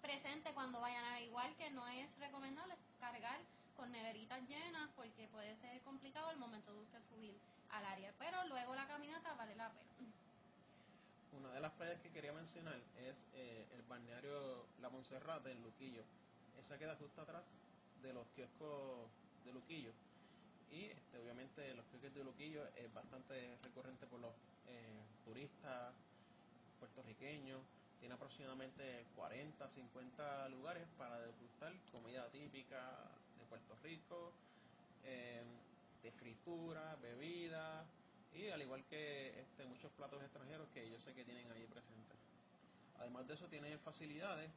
presente 0.00 0.54
cuando 0.54 0.80
vayan 0.80 1.04
a 1.04 1.20
igual 1.20 1.54
que 1.56 1.68
no 1.70 1.86
es 1.86 2.08
recomendable 2.18 2.76
cargar 2.98 3.40
con 3.76 3.92
neveritas 3.92 4.40
llenas 4.48 4.88
porque 4.96 5.28
puede 5.28 5.54
ser 5.56 5.82
complicado 5.82 6.30
el 6.30 6.38
momento 6.38 6.72
de 6.72 6.80
usted 6.80 7.00
subir 7.10 7.34
al 7.72 7.84
área, 7.84 8.10
pero 8.18 8.42
luego 8.46 8.74
la 8.74 8.86
caminata 8.86 9.34
vale 9.34 9.54
la 9.54 9.68
pena. 9.68 9.84
Una 11.38 11.50
de 11.50 11.60
las 11.60 11.72
playas 11.72 12.00
que 12.00 12.10
quería 12.10 12.32
mencionar 12.32 12.80
es 12.96 13.16
eh, 13.34 13.66
el 13.74 13.82
balneario 13.82 14.64
La 14.80 14.88
Monserrate 14.88 15.52
en 15.52 15.62
Luquillo. 15.62 16.04
Esa 16.58 16.78
queda 16.78 16.96
justo 16.96 17.20
atrás 17.20 17.42
de 18.04 18.12
los 18.12 18.26
kioscos 18.36 19.08
de 19.44 19.52
Luquillo. 19.52 19.90
Y 20.70 20.84
este, 20.84 21.18
obviamente 21.18 21.74
los 21.74 21.84
kioscos 21.86 22.14
de 22.14 22.24
Luquillo 22.24 22.62
es 22.76 22.92
bastante 22.92 23.56
recurrente 23.62 24.06
por 24.06 24.20
los 24.20 24.32
eh, 24.68 25.00
turistas 25.24 25.94
puertorriqueños. 26.78 27.60
Tiene 27.98 28.14
aproximadamente 28.14 29.06
40, 29.16 29.68
50 29.70 30.48
lugares 30.50 30.86
para 30.98 31.18
degustar 31.18 31.72
comida 31.90 32.28
típica 32.28 33.08
de 33.38 33.44
Puerto 33.46 33.74
Rico, 33.82 34.32
eh, 35.04 35.42
de 36.02 36.12
fritura, 36.12 36.96
bebidas 37.00 37.86
y 38.34 38.48
al 38.48 38.60
igual 38.60 38.84
que 38.90 39.40
este, 39.40 39.64
muchos 39.64 39.90
platos 39.92 40.22
extranjeros 40.22 40.68
que 40.74 40.90
yo 40.90 41.00
sé 41.00 41.14
que 41.14 41.24
tienen 41.24 41.50
ahí 41.52 41.64
presentes. 41.66 42.18
Además 42.98 43.26
de 43.26 43.34
eso 43.34 43.46
tiene 43.46 43.78
facilidades, 43.78 44.50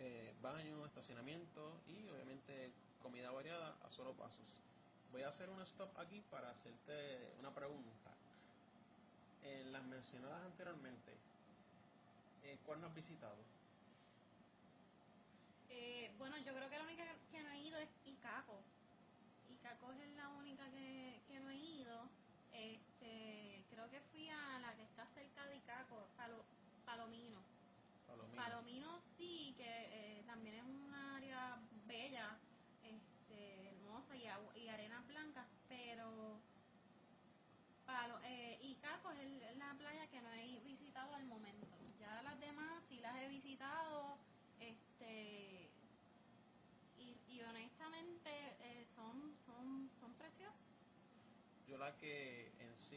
eh, 0.00 0.34
baño, 0.42 0.84
estacionamiento 0.86 1.72
y 1.86 2.08
obviamente 2.08 2.72
comida 3.02 3.30
variada 3.30 3.76
a 3.84 3.90
solo 3.90 4.12
pasos. 4.14 4.46
Voy 5.12 5.22
a 5.22 5.28
hacer 5.28 5.48
un 5.50 5.60
stop 5.62 5.90
aquí 5.98 6.20
para 6.30 6.50
hacerte 6.50 7.34
una 7.38 7.54
pregunta. 7.54 8.10
En 9.42 9.72
las 9.72 9.84
mencionadas 9.84 10.42
anteriormente, 10.44 11.12
eh, 12.44 12.58
¿cuál 12.66 12.80
no 12.80 12.86
has 12.88 12.94
visitado? 12.94 13.36
Eh, 15.70 16.10
bueno, 16.18 16.36
yo 16.38 16.52
creo 16.54 16.68
que 16.68 16.76
la 16.78 16.84
única 16.84 17.04
que 17.30 17.42
no 17.42 17.50
he 17.50 17.60
ido 17.62 17.78
es 17.78 17.88
Icaco. 18.06 18.58
Icaco 19.50 19.92
es 19.92 20.08
la 20.16 20.28
única 20.30 20.64
que, 20.70 21.20
que 21.28 21.40
no 21.40 21.50
he 21.50 21.56
ido. 21.56 22.08
Este, 22.52 23.64
creo 23.70 23.88
que 23.90 24.00
fui 24.12 24.28
a 24.28 24.58
la 24.60 24.74
que 24.74 24.82
está 24.82 25.06
cerca 25.14 25.46
de 25.46 25.56
Icaco, 25.56 26.06
Palo- 26.16 26.44
Palomino. 26.84 27.40
Palomino. 28.36 29.09
También 30.40 30.56
es 30.56 30.64
un 30.64 30.94
área 30.94 31.58
bella, 31.86 32.30
este, 32.82 33.68
hermosa 33.68 34.16
y, 34.16 34.26
agua- 34.26 34.56
y 34.56 34.68
arenas 34.68 35.06
blancas, 35.06 35.46
pero 35.68 36.40
eh, 38.24 38.58
Icaco 38.62 39.10
es 39.12 39.20
el- 39.20 39.58
la 39.58 39.74
playa 39.74 40.06
que 40.06 40.18
no 40.22 40.32
he 40.32 40.60
visitado 40.64 41.14
al 41.14 41.24
momento. 41.26 41.66
Ya 42.00 42.22
las 42.22 42.40
demás 42.40 42.82
sí 42.88 42.96
las 43.00 43.14
he 43.20 43.28
visitado, 43.28 44.16
este, 44.60 45.68
y, 46.98 47.34
y 47.34 47.42
honestamente 47.42 48.30
eh, 48.62 48.86
son, 48.96 49.34
son, 49.44 49.90
son 50.00 50.14
preciosas. 50.14 50.56
Yo 51.68 51.76
la 51.76 51.92
que 51.98 52.46
en 52.46 52.78
sí 52.78 52.96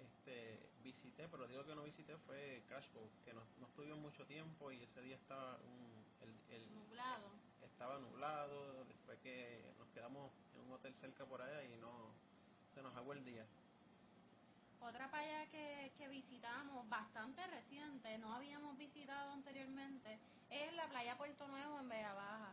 este, 0.00 0.58
visité, 0.82 1.28
pero 1.30 1.46
digo 1.46 1.64
que 1.64 1.74
no 1.76 1.84
visité 1.84 2.16
fue 2.26 2.60
Crash 2.66 2.92
Boat, 2.94 3.10
que 3.24 3.32
no, 3.32 3.42
no 3.60 3.66
estuvimos 3.68 3.98
mucho 4.00 4.24
tiempo 4.26 4.72
y 4.72 4.82
ese 4.82 5.02
día 5.02 5.14
estaba 5.16 5.56
un, 5.58 6.09
el, 6.22 6.54
el- 6.54 6.74
Nublado. 6.74 7.30
estaba 7.64 7.98
nublado, 7.98 8.84
después 8.84 9.18
que 9.20 9.62
nos 9.78 9.88
quedamos 9.94 10.30
en 10.54 10.60
un 10.66 10.72
hotel 10.72 10.94
cerca 10.94 11.24
por 11.24 11.40
allá 11.42 11.64
y 11.64 11.76
no 11.80 11.90
se 12.74 12.82
nos 12.82 12.94
agua 12.96 13.14
el 13.14 13.24
día. 13.24 13.44
Otra 14.80 15.10
playa 15.10 15.46
que, 15.50 15.92
que 15.98 16.08
visitamos, 16.08 16.88
bastante 16.88 17.46
reciente, 17.48 18.16
no 18.18 18.32
habíamos 18.32 18.76
visitado 18.78 19.32
anteriormente, 19.32 20.18
es 20.50 20.72
la 20.74 20.86
playa 20.88 21.16
Puerto 21.18 21.46
Nuevo 21.48 21.78
en 21.80 21.88
Vega 21.88 22.14
Baja. 22.14 22.52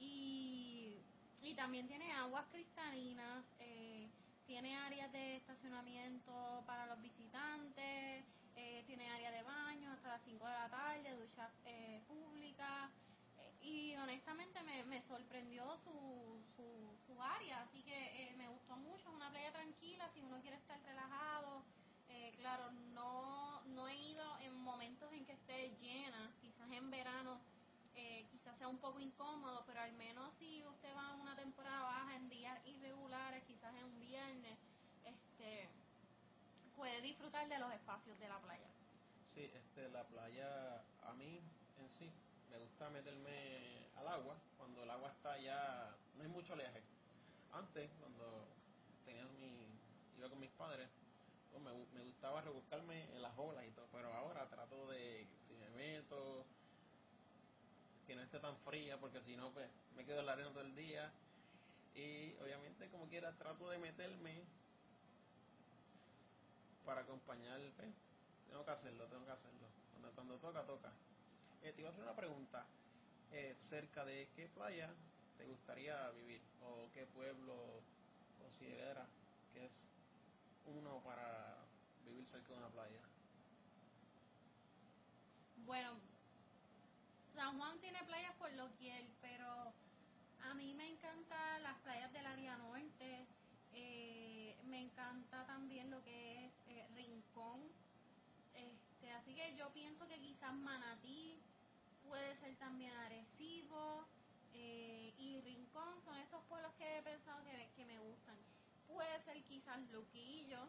Y, 0.00 0.96
y 1.42 1.54
también 1.54 1.86
tiene 1.86 2.12
aguas 2.12 2.44
cristalinas, 2.50 3.44
eh, 3.60 4.08
tiene 4.46 4.76
áreas 4.76 5.12
de 5.12 5.36
estacionamiento 5.36 6.32
para 6.66 6.86
los 6.86 7.00
visitantes, 7.02 8.24
eh, 8.80 8.84
tiene 8.86 9.10
área 9.10 9.30
de 9.30 9.42
baño 9.42 9.92
hasta 9.92 10.08
las 10.08 10.22
5 10.24 10.46
de 10.46 10.52
la 10.52 10.68
tarde, 10.68 11.16
duchas 11.16 11.50
eh, 11.66 12.00
públicas. 12.08 12.90
eh, 13.38 13.52
y 13.62 13.96
honestamente 13.96 14.62
me, 14.62 14.84
me 14.84 15.02
sorprendió 15.02 15.76
su, 15.78 15.90
su, 16.56 16.96
su 17.06 17.22
área, 17.22 17.62
así 17.62 17.82
que 17.82 17.94
eh, 17.94 18.34
me 18.36 18.48
gustó 18.48 18.76
mucho, 18.76 19.08
es 19.08 19.14
una 19.14 19.30
playa 19.30 19.52
tranquila, 19.52 20.08
si 20.14 20.20
uno 20.20 20.40
quiere 20.40 20.56
estar 20.56 20.80
relajado, 20.82 21.62
claro, 22.38 22.70
no, 22.94 23.60
no 23.66 23.86
he 23.88 23.94
ido 23.94 24.38
en 24.40 24.56
momentos 24.56 25.12
en 25.12 25.24
que 25.26 25.32
esté 25.32 25.70
llena, 25.80 26.32
quizás 26.40 26.70
en 26.72 26.90
verano 26.90 27.38
eh, 27.94 28.24
quizás 28.32 28.56
sea 28.56 28.68
un 28.68 28.78
poco 28.78 28.98
incómodo, 28.98 29.62
pero 29.66 29.80
al 29.80 29.92
menos 29.92 30.32
si 30.38 30.64
usted 30.64 30.88
va 30.96 31.14
en 31.14 31.20
una 31.20 31.36
temporada 31.36 31.82
baja, 31.82 32.16
en 32.16 32.30
días 32.30 32.58
irregulares, 32.66 33.44
quizás 33.44 33.74
en 33.76 33.84
un 33.84 34.00
viernes, 34.00 34.58
este 35.04 35.68
disfrutar 37.02 37.48
de 37.48 37.58
los 37.58 37.72
espacios 37.72 38.18
de 38.18 38.28
la 38.28 38.38
playa. 38.40 38.68
Sí, 39.34 39.50
este, 39.54 39.88
la 39.90 40.04
playa 40.04 40.82
a 41.04 41.12
mí 41.14 41.40
en 41.78 41.90
sí 41.90 42.10
me 42.50 42.58
gusta 42.58 42.90
meterme 42.90 43.86
al 43.96 44.08
agua 44.08 44.36
cuando 44.58 44.82
el 44.82 44.90
agua 44.90 45.10
está 45.10 45.38
ya, 45.38 45.94
no 46.16 46.22
hay 46.22 46.28
mucho 46.28 46.52
oleaje. 46.54 46.82
Antes, 47.52 47.90
cuando 48.00 48.46
tenía 49.04 49.24
mi, 49.40 49.66
iba 50.18 50.28
con 50.28 50.40
mis 50.40 50.50
padres, 50.50 50.88
pues 51.50 51.62
me, 51.62 51.72
me 51.94 52.04
gustaba 52.04 52.40
rebuscarme 52.42 53.04
en 53.14 53.22
las 53.22 53.36
olas 53.38 53.64
y 53.66 53.70
todo, 53.70 53.86
pero 53.92 54.12
ahora 54.12 54.48
trato 54.48 54.88
de, 54.88 55.26
si 55.48 55.54
me 55.54 55.70
meto, 55.70 56.44
que 58.06 58.16
no 58.16 58.22
esté 58.22 58.40
tan 58.40 58.56
fría, 58.58 58.98
porque 58.98 59.20
si 59.22 59.36
no, 59.36 59.52
pues 59.52 59.68
me 59.94 60.04
quedo 60.04 60.20
en 60.20 60.26
la 60.26 60.32
arena 60.32 60.50
todo 60.50 60.62
el 60.62 60.74
día. 60.74 61.12
Y 61.94 62.34
obviamente, 62.42 62.88
como 62.88 63.08
quiera, 63.08 63.32
trato 63.38 63.70
de 63.70 63.78
meterme 63.78 64.42
para 66.84 67.02
acompañar, 67.02 67.60
pues, 67.76 67.88
tengo 68.48 68.64
que 68.64 68.70
hacerlo, 68.70 69.06
tengo 69.06 69.24
que 69.24 69.32
hacerlo. 69.32 69.66
Cuando, 69.92 70.10
cuando 70.12 70.36
toca, 70.38 70.64
toca. 70.64 70.92
Eh, 71.62 71.72
te 71.72 71.80
iba 71.80 71.90
a 71.90 71.92
hacer 71.92 72.04
una 72.04 72.16
pregunta. 72.16 72.64
Eh, 73.32 73.54
¿Cerca 73.56 74.04
de 74.04 74.28
qué 74.34 74.48
playa 74.48 74.90
te 75.38 75.44
gustaría 75.44 76.10
vivir? 76.10 76.40
¿O 76.62 76.90
qué 76.92 77.06
pueblo 77.06 77.54
considera 78.40 79.06
que 79.52 79.66
es 79.66 79.72
uno 80.66 81.00
para 81.04 81.56
vivir 82.04 82.26
cerca 82.26 82.48
de 82.48 82.58
una 82.58 82.68
playa? 82.68 83.00
Bueno, 85.64 85.90
San 87.34 87.56
Juan 87.58 87.78
tiene 87.80 88.02
playas 88.04 88.34
por 88.36 88.52
lo 88.52 88.68
que 88.78 89.06
pero 89.20 89.72
a 90.42 90.54
mí 90.54 90.74
me 90.74 90.88
encantan 90.88 91.62
las 91.62 91.76
playas 91.78 92.12
del 92.12 92.26
área 92.26 92.56
norte. 92.56 93.26
eh, 93.72 94.56
me 94.64 94.80
encanta 94.80 95.46
también 95.46 95.90
lo 95.90 96.02
que 96.02 96.46
es 96.46 96.59
Este, 98.54 99.10
así 99.12 99.34
que 99.34 99.56
yo 99.56 99.72
pienso 99.72 100.06
que 100.06 100.18
quizás 100.18 100.52
Manatí 100.54 101.40
puede 102.06 102.36
ser 102.36 102.54
también 102.56 102.92
Arecibo 102.92 104.06
eh, 104.52 105.14
y 105.16 105.40
Rincón 105.40 106.02
son 106.04 106.16
esos 106.18 106.42
pueblos 106.44 106.72
que 106.76 106.98
he 106.98 107.02
pensado 107.02 107.42
que, 107.44 107.70
que 107.76 107.86
me 107.86 107.98
gustan. 107.98 108.36
Puede 108.86 109.22
ser 109.22 109.42
quizás 109.44 109.80
Luquillo, 109.90 110.68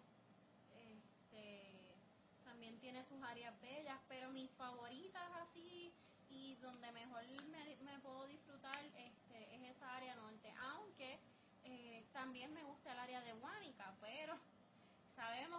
este, 0.87 1.97
también 2.45 2.79
tiene 2.79 3.03
sus 3.03 3.21
áreas 3.23 3.59
bellas, 3.59 3.99
pero 4.07 4.29
mis 4.29 4.49
favoritas 4.51 5.23
así 5.41 5.93
y 6.29 6.55
donde 6.55 6.89
mejor 6.93 7.25
me, 7.47 7.75
me 7.83 7.99
puedo 7.99 8.27
disfrutar 8.27 8.79
este, 8.85 9.55
es 9.55 9.75
esa 9.75 9.95
área 9.97 10.15
norte, 10.15 10.53
aunque 10.59 11.19
eh, 11.63 12.05
también 12.13 12.53
me 12.53 12.63
gusta 12.63 12.93
el 12.93 12.99
área 12.99 13.21
de 13.21 13.33
Huánica, 13.33 13.93
pero 13.99 14.39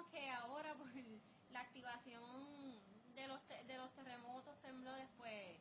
sabemos 0.02 0.08
que 0.10 0.30
ahora 0.30 0.74
por 0.78 0.88
la 1.52 1.60
activación 1.60 3.14
de 3.14 3.28
los, 3.28 3.40
te- 3.48 3.64
de 3.64 3.76
los 3.76 3.90
terremotos, 3.94 4.54
temblores, 4.62 5.06
pues, 5.18 5.56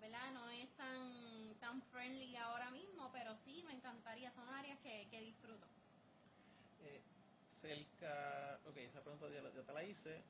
¿verdad? 0.00 0.32
No 0.32 0.48
es 0.50 0.68
tan, 0.76 1.54
tan 1.60 1.82
friendly 1.90 2.36
ahora 2.36 2.70
mismo, 2.70 3.10
pero 3.12 3.34
sí 3.44 3.62
me 3.66 3.72
encantaría, 3.74 4.30
son 4.32 4.48
áreas 4.48 4.78
que, 4.80 5.06
que 5.10 5.20
disfruto. 5.20 5.66
Eh, 6.84 7.00
cerca, 7.48 8.58
ok, 8.68 8.76
esa 8.76 9.00
pregunta 9.00 9.28
ya, 9.28 9.42
ya 9.54 9.62
te 9.66 9.72
la 9.72 9.82
hice. 9.84 10.22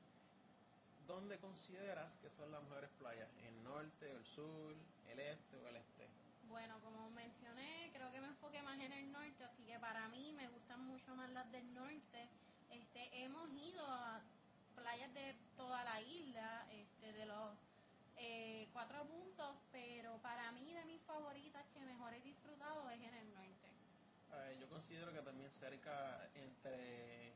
¿Dónde 1.07 1.37
consideras 1.39 2.13
que 2.21 2.29
son 2.29 2.51
las 2.51 2.63
mejores 2.63 2.89
playas? 2.99 3.27
¿El 3.45 3.63
norte, 3.63 4.11
el 4.11 4.23
sur, 4.25 4.73
el 5.11 5.19
este 5.19 5.57
o 5.57 5.67
el 5.67 5.75
este? 5.75 6.07
Bueno, 6.49 6.75
como 6.81 7.09
mencioné, 7.11 7.91
creo 7.93 8.11
que 8.11 8.21
me 8.21 8.27
enfoqué 8.27 8.61
más 8.61 8.79
en 8.79 8.91
el 8.91 9.11
norte, 9.11 9.43
así 9.43 9.63
que 9.63 9.79
para 9.79 10.07
mí 10.09 10.31
me 10.37 10.47
gustan 10.47 10.79
mucho 10.85 11.13
más 11.15 11.29
las 11.31 11.51
del 11.51 11.73
norte. 11.73 12.29
Este, 12.93 13.23
hemos 13.23 13.49
ido 13.53 13.83
a 13.87 14.21
playas 14.75 15.11
de 15.15 15.33
toda 15.57 15.83
la 15.83 15.99
isla, 15.99 16.63
este, 16.71 17.11
de 17.13 17.25
los 17.25 17.49
eh, 18.17 18.67
cuatro 18.71 19.03
puntos, 19.05 19.55
pero 19.71 20.15
para 20.21 20.51
mí 20.51 20.71
de 20.71 20.85
mis 20.85 21.01
favoritas 21.01 21.63
que 21.73 21.79
mejor 21.79 22.13
he 22.13 22.19
disfrutado 22.21 22.87
es 22.91 23.01
en 23.01 23.13
el 23.15 23.33
norte. 23.33 23.67
Eh, 24.33 24.57
yo 24.61 24.69
considero 24.69 25.11
que 25.11 25.21
también 25.21 25.49
cerca 25.59 26.29
entre 26.35 27.31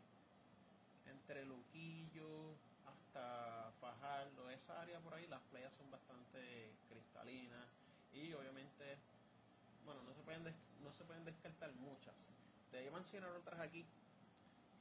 entre 1.11 1.45
Luquillo 1.45 2.53
hasta 2.85 3.71
Fajardo, 3.81 4.51
esa 4.51 4.79
área 4.79 4.99
por 4.99 5.15
ahí, 5.15 5.25
las 5.27 5.41
playas 5.49 5.73
son 5.73 5.89
bastante 5.89 6.69
cristalinas 6.89 7.65
y 8.13 8.31
obviamente, 8.33 8.95
bueno, 9.85 10.01
no 10.03 10.13
se 10.13 10.21
pueden 10.21 10.43
des- 10.43 10.53
no 10.83 10.91
se 10.93 11.03
pueden 11.05 11.25
descartar 11.25 11.71
muchas. 11.73 12.13
Te 12.71 12.77
voy 12.79 12.87
a 12.89 12.91
mencionar 12.91 13.31
otras 13.31 13.59
aquí 13.59 13.83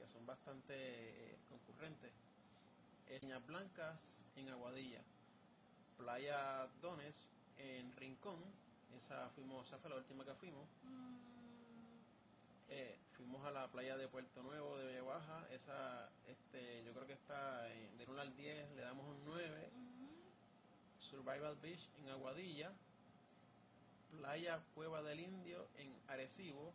que 0.07 0.13
son 0.13 0.27
bastante 0.27 0.75
eh, 0.75 1.39
concurrentes. 1.49 2.13
En 3.09 3.21
Peñas 3.21 3.47
Blancas, 3.47 4.01
en 4.37 4.49
Aguadilla, 4.49 5.01
Playa 5.97 6.67
Dones, 6.81 7.15
en 7.59 7.95
Rincón, 7.97 8.39
esa 8.97 9.29
fuimos, 9.31 9.67
esa 9.67 9.79
fue 9.79 9.91
la 9.91 9.97
última 9.97 10.25
que 10.25 10.35
fuimos. 10.35 10.69
Mm, 10.83 11.17
Eh, 12.69 12.99
fuimos 13.17 13.45
a 13.47 13.53
la 13.53 13.69
playa 13.71 13.97
de 13.97 14.09
Puerto 14.09 14.43
Nuevo 14.43 14.77
de 14.79 15.01
Baja, 15.01 15.47
esa 15.53 16.11
este, 16.27 16.83
yo 16.85 16.93
creo 16.95 17.07
que 17.07 17.13
está 17.13 17.73
en- 17.73 17.97
del 17.97 18.11
1 18.11 18.21
al 18.21 18.35
10, 18.37 18.69
le 18.75 18.83
damos 18.83 19.07
un 19.07 19.25
9. 19.25 19.71
ujú, 19.73 20.11
Survival 20.99 21.55
Beach 21.63 21.89
en 21.99 22.09
Aguadilla, 22.09 22.73
Playa 24.11 24.61
Cueva 24.75 25.01
del 25.03 25.21
Indio 25.21 25.69
en 25.77 25.95
Arecibo, 26.09 26.73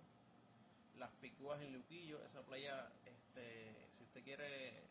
Las 0.98 1.12
Picúas 1.22 1.62
en 1.62 1.74
Luquillo, 1.74 2.24
esa 2.24 2.42
playa, 2.44 2.92
este, 3.06 3.90
si 3.98 4.04
usted 4.04 4.24
quiere 4.24 4.84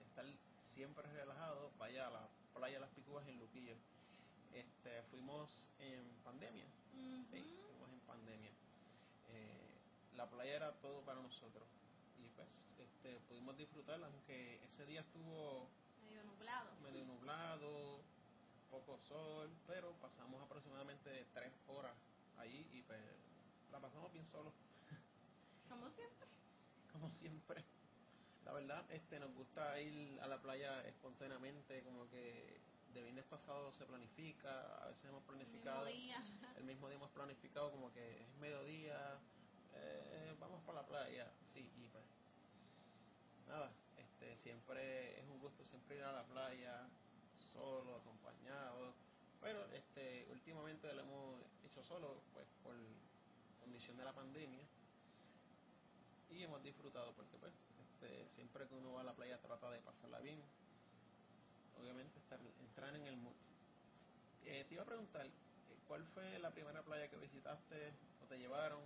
estar 0.00 0.24
siempre 0.62 1.06
relajado, 1.12 1.70
vaya 1.78 2.06
a 2.06 2.10
la 2.10 2.28
playa 2.54 2.80
Las 2.80 2.90
Picúas 2.90 3.26
en 3.28 3.38
Luquillo. 3.38 3.74
Este, 4.52 5.02
fuimos 5.10 5.68
en 5.78 6.04
pandemia. 6.24 6.66
Sí, 7.30 7.60
fuimos 7.62 7.92
en 7.92 8.00
pandemia. 8.00 8.50
Eh, 9.28 9.78
la 10.16 10.28
playa 10.28 10.56
era 10.56 10.72
todo 10.80 11.02
para 11.02 11.20
nosotros. 11.20 11.68
Y 12.18 12.28
pues 12.34 12.48
este, 12.78 13.20
pudimos 13.28 13.56
disfrutar, 13.56 14.02
aunque 14.02 14.62
ese 14.64 14.86
día 14.86 15.00
estuvo 15.00 15.68
medio 16.04 16.24
nublado. 16.24 16.70
medio 16.82 17.04
nublado, 17.04 18.00
poco 18.70 18.98
sol, 19.08 19.50
pero 19.66 19.92
pasamos 20.00 20.42
aproximadamente 20.42 21.26
tres 21.34 21.52
horas 21.68 21.94
allí 22.38 22.66
y 22.72 22.82
pues 22.82 23.00
la 23.70 23.80
pasamos 23.80 24.12
bien 24.12 24.26
solo, 24.30 24.52
Como 25.68 25.88
siempre. 25.90 26.28
como 26.92 27.10
siempre. 27.10 27.64
La 28.44 28.52
verdad, 28.52 28.84
este, 28.90 29.20
nos 29.20 29.34
gusta 29.34 29.78
ir 29.80 30.18
a 30.20 30.26
la 30.26 30.40
playa 30.40 30.82
espontáneamente, 30.86 31.82
como 31.82 32.08
que 32.08 32.60
de 32.94 33.02
viernes 33.02 33.24
pasado 33.26 33.72
se 33.72 33.84
planifica, 33.84 34.82
a 34.82 34.86
veces 34.88 35.04
hemos 35.04 35.22
El 35.28 35.36
mismo 35.36 35.60
planificado 35.62 35.84
día. 35.84 36.24
el 36.56 36.64
mismo 36.64 36.88
día 36.88 36.96
hemos 36.96 37.10
planificado 37.10 37.70
como 37.70 37.92
que 37.92 38.22
es 38.22 38.34
mediodía, 38.40 39.18
eh, 39.74 40.34
vamos 40.40 40.62
para 40.62 40.80
la 40.80 40.86
playa, 40.86 41.30
sí, 41.44 41.70
y 41.76 41.86
pues 41.88 42.04
nada, 43.46 43.70
este 43.98 44.36
siempre 44.36 45.20
es 45.20 45.26
un 45.28 45.38
gusto 45.40 45.64
siempre 45.64 45.96
ir 45.96 46.02
a 46.04 46.12
la 46.12 46.24
playa, 46.24 46.88
solo, 47.52 47.96
acompañado, 47.96 48.94
pero 49.40 49.66
este 49.72 50.26
últimamente 50.30 50.92
lo 50.94 51.02
hemos 51.02 51.42
hecho 51.64 51.82
solo, 51.82 52.22
pues 52.32 52.46
por 52.62 52.74
condición 53.60 53.96
de 53.98 54.04
la 54.04 54.12
pandemia, 54.14 54.64
y 56.38 56.44
hemos 56.44 56.62
disfrutado 56.62 57.12
porque 57.14 57.36
pues 57.38 57.52
este, 57.82 58.28
siempre 58.36 58.66
que 58.68 58.74
uno 58.74 58.92
va 58.92 59.00
a 59.00 59.04
la 59.04 59.12
playa 59.12 59.36
trata 59.42 59.70
de 59.72 59.80
pasarla 59.80 60.20
bien, 60.20 60.38
obviamente 61.80 62.16
estar, 62.20 62.38
entrar 62.60 62.94
en 62.94 63.06
el 63.06 63.16
mood. 63.16 63.34
Eh, 64.46 64.64
te 64.68 64.74
iba 64.74 64.84
a 64.84 64.86
preguntar, 64.86 65.26
eh, 65.26 65.30
¿cuál 65.88 66.04
fue 66.14 66.38
la 66.38 66.50
primera 66.50 66.80
playa 66.82 67.08
que 67.10 67.16
visitaste 67.16 67.92
o 68.22 68.26
te 68.28 68.38
llevaron? 68.38 68.80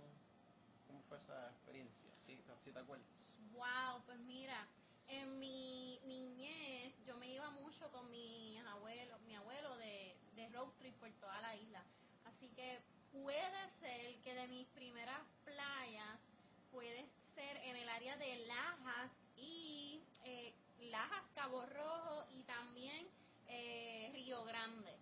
¿Cómo 0.87 0.99
fue 1.07 1.17
esa 1.17 1.49
experiencia? 1.51 2.09
Si, 2.25 2.35
te- 2.71 2.79
acuerdas. 2.79 3.05
Wow, 3.53 4.01
pues 4.07 4.17
mira, 4.19 4.65
en 5.09 5.39
mi 5.39 5.99
niñez 6.05 6.93
yo 7.05 7.15
me 7.17 7.27
iba 7.31 7.49
mucho 7.51 7.91
con 7.91 8.09
mis 8.09 8.59
abuelos, 8.65 9.21
mi 9.21 9.35
abuelo 9.35 9.77
de, 9.77 10.15
de 10.35 10.49
road 10.49 10.69
trip 10.79 10.93
por 10.95 11.11
toda 11.21 11.39
la 11.41 11.55
isla. 11.55 11.83
Así 12.25 12.47
que 12.55 12.79
puede 13.11 13.69
ser 13.79 14.19
que 14.23 14.33
de 14.33 14.47
mis 14.47 14.65
primeras 14.69 15.21
playas 15.45 16.19
puede 16.71 17.12
en 17.73 17.81
el 17.81 17.89
área 17.89 18.15
de 18.17 18.35
Lajas 18.45 19.11
y 19.35 19.99
eh, 20.25 20.53
Lajas, 20.91 21.23
Cabo 21.33 21.65
Rojo 21.65 22.23
y 22.35 22.43
también 22.43 23.07
eh, 23.47 24.11
Río 24.13 24.43
Grande. 24.45 24.95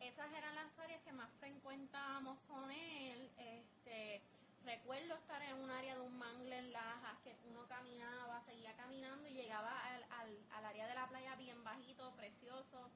Esas 0.00 0.32
eran 0.32 0.54
las 0.54 0.78
áreas 0.78 1.02
que 1.02 1.12
más 1.12 1.30
frecuentábamos 1.38 2.38
con 2.48 2.70
él. 2.70 3.30
Este, 3.36 4.22
recuerdo 4.64 5.14
estar 5.16 5.42
en 5.42 5.56
un 5.56 5.70
área 5.70 5.96
de 5.96 6.00
un 6.00 6.16
mangle 6.16 6.56
en 6.56 6.72
Lajas, 6.72 7.18
que 7.24 7.36
uno 7.50 7.66
caminaba, 7.68 8.42
seguía 8.46 8.74
caminando 8.74 9.28
y 9.28 9.34
llegaba 9.34 9.78
al, 9.84 10.04
al, 10.04 10.38
al 10.52 10.64
área 10.64 10.86
de 10.86 10.94
la 10.94 11.06
playa 11.06 11.36
bien 11.36 11.62
bajito, 11.62 12.10
precioso. 12.16 12.90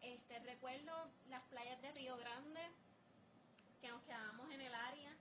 Este, 0.00 0.38
recuerdo 0.38 1.10
las 1.28 1.42
playas 1.50 1.82
de 1.82 1.92
Río 1.92 2.16
Grande, 2.16 2.62
que 3.82 3.88
nos 3.88 4.02
quedábamos 4.04 4.50
en 4.50 4.60
el 4.62 4.74
área 4.74 5.14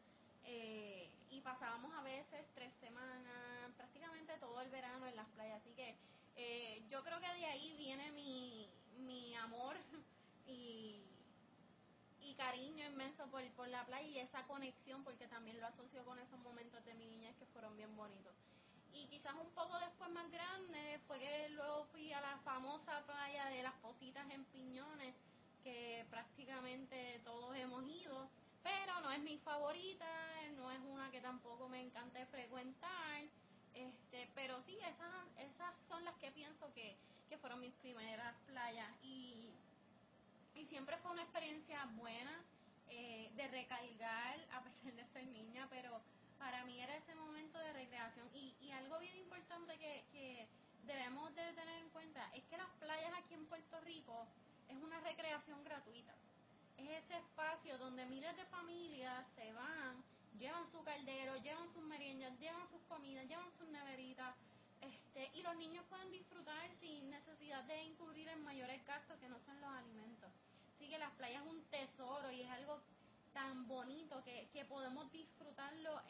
eh, 0.45 1.09
pasábamos 1.49 1.91
a 1.95 2.03
veces 2.03 2.45
tres 2.53 2.71
semanas, 2.79 3.73
prácticamente 3.75 4.37
todo 4.37 4.61
el 4.61 4.69
verano 4.69 5.07
en 5.07 5.15
las 5.15 5.27
playas. 5.29 5.59
Así 5.61 5.71
que 5.73 5.95
eh, 6.35 6.83
yo 6.89 7.03
creo 7.03 7.19
que 7.19 7.33
de 7.33 7.45
ahí 7.45 7.75
viene 7.75 8.11
mi, 8.11 8.69
mi 8.99 9.35
amor 9.35 9.75
y, 10.45 11.03
y 12.21 12.35
cariño 12.35 12.85
inmenso 12.85 13.25
por, 13.31 13.43
por 13.53 13.67
la 13.67 13.83
playa 13.85 14.07
y 14.07 14.19
esa 14.19 14.45
conexión, 14.45 15.03
porque 15.03 15.27
también 15.27 15.59
lo 15.59 15.65
asocio 15.65 16.05
con 16.05 16.19
esos 16.19 16.39
momentos 16.39 16.85
de 16.85 16.93
mi 16.93 17.07
niñez 17.07 17.35
que 17.37 17.47
fueron 17.47 17.75
bien 17.75 17.95
bonitos. 17.95 18.35
Y 18.93 19.07
quizás 19.07 19.33
un 19.33 19.49
poco 19.51 19.79
después 19.79 20.11
más 20.11 20.29
grande 20.29 20.99
fue 21.07 21.17
que 21.17 21.49
luego 21.49 21.85
fui 21.91 22.13
a 22.13 22.21
la 22.21 22.37
famosa 22.39 23.03
playa 23.07 23.45
de 23.45 23.63
las 23.63 23.73
Positas 23.75 24.29
en 24.29 24.45
Piñones, 24.45 25.15
que 25.63 26.05
prácticamente 26.11 27.21
todos 27.23 27.55
hemos 27.55 27.83
ido, 27.87 28.29
pero 28.69 29.01
no 29.01 29.11
es 29.11 29.19
mi 29.19 29.37
favorita, 29.39 30.07
no 30.55 30.71
es 30.71 30.79
una 30.81 31.09
que 31.11 31.21
tampoco 31.21 31.67
me 31.69 31.81
encanta 31.81 32.25
frecuentar, 32.27 33.23
este, 33.73 34.29
pero 34.35 34.61
sí, 34.63 34.77
esas, 34.77 35.13
esas 35.37 35.73
son 35.87 36.03
las 36.05 36.15
que 36.15 36.31
pienso 36.31 36.71
que, 36.73 36.95
que 37.29 37.37
fueron 37.37 37.61
mis 37.61 37.73
primeras 37.75 38.35
playas 38.45 38.89
y, 39.01 39.49
y 40.55 40.65
siempre 40.65 40.97
fue 40.97 41.11
una 41.11 41.23
experiencia 41.23 41.85
buena 41.95 42.43
eh, 42.89 43.31
de 43.35 43.47
recargar 43.47 44.37
a 44.51 44.61
pesar 44.61 44.93
de 44.93 45.05
ser 45.13 45.25
niña, 45.27 45.67
pero 45.69 46.01
para 46.37 46.63
mí 46.65 46.79
era 46.79 46.95
ese 46.95 47.15
momento 47.15 47.57
de 47.59 47.73
recreación 47.73 48.29
y, 48.33 48.55
y 48.61 48.71
algo 48.71 48.99
bien 48.99 49.15
importante 49.17 49.77
que, 49.77 50.05
que 50.11 50.47
debemos 50.85 51.33
de 51.35 51.53
tener 51.53 51.81
en 51.81 51.89
cuenta 51.89 52.29
es 52.33 52.43
que 52.45 52.57
las 52.57 52.69
playas 52.79 53.13
aquí 53.17 53.33
en 53.33 53.45
Puerto 53.45 53.79
Rico 53.81 54.27
es 54.67 54.77
una 54.77 54.99
recreación 55.01 55.63
gratuita. 55.63 56.13
Es 56.79 57.03
ese 57.03 57.17
espacio 57.17 57.77
donde 57.77 58.05
miles 58.05 58.35
de 58.37 58.45
familias 58.45 59.25
se 59.35 59.51
van, 59.51 60.01
llevan 60.37 60.65
su 60.71 60.81
caldero, 60.83 61.35
llevan 61.37 61.67
sus 61.67 61.83
meriendas, 61.83 62.39
llevan 62.39 62.67
sus 62.69 62.81
comidas, 62.83 63.27
llevan 63.27 63.51
sus 63.51 63.67
neveritas, 63.67 64.33
este, 64.81 65.29
y 65.33 65.43
los 65.43 65.55
niños 65.57 65.83
pueden 65.89 66.09
disfrutar 66.11 66.69
sin 66.79 67.09
necesidad 67.09 67.63
de 67.65 67.83
incurrir 67.83 68.29
en 68.29 68.43
mayores 68.43 68.85
gastos 68.85 69.19
que 69.19 69.27
no 69.27 69.37
son 69.39 69.59
los 69.59 69.69
alimentos. 69.69 70.29
Así 70.75 70.87
que 70.87 70.97
las 70.97 71.11
playas 71.11 71.43
es 71.43 71.51
un 71.51 71.61
tesoro 71.65 72.31
y 72.31 72.41
es 72.41 72.49
algo 72.49 72.79
tan 73.33 73.67
bonito 73.67 74.23
que, 74.23 74.47
que 74.53 74.63
podemos 74.63 75.11
disfrutarlo, 75.11 76.01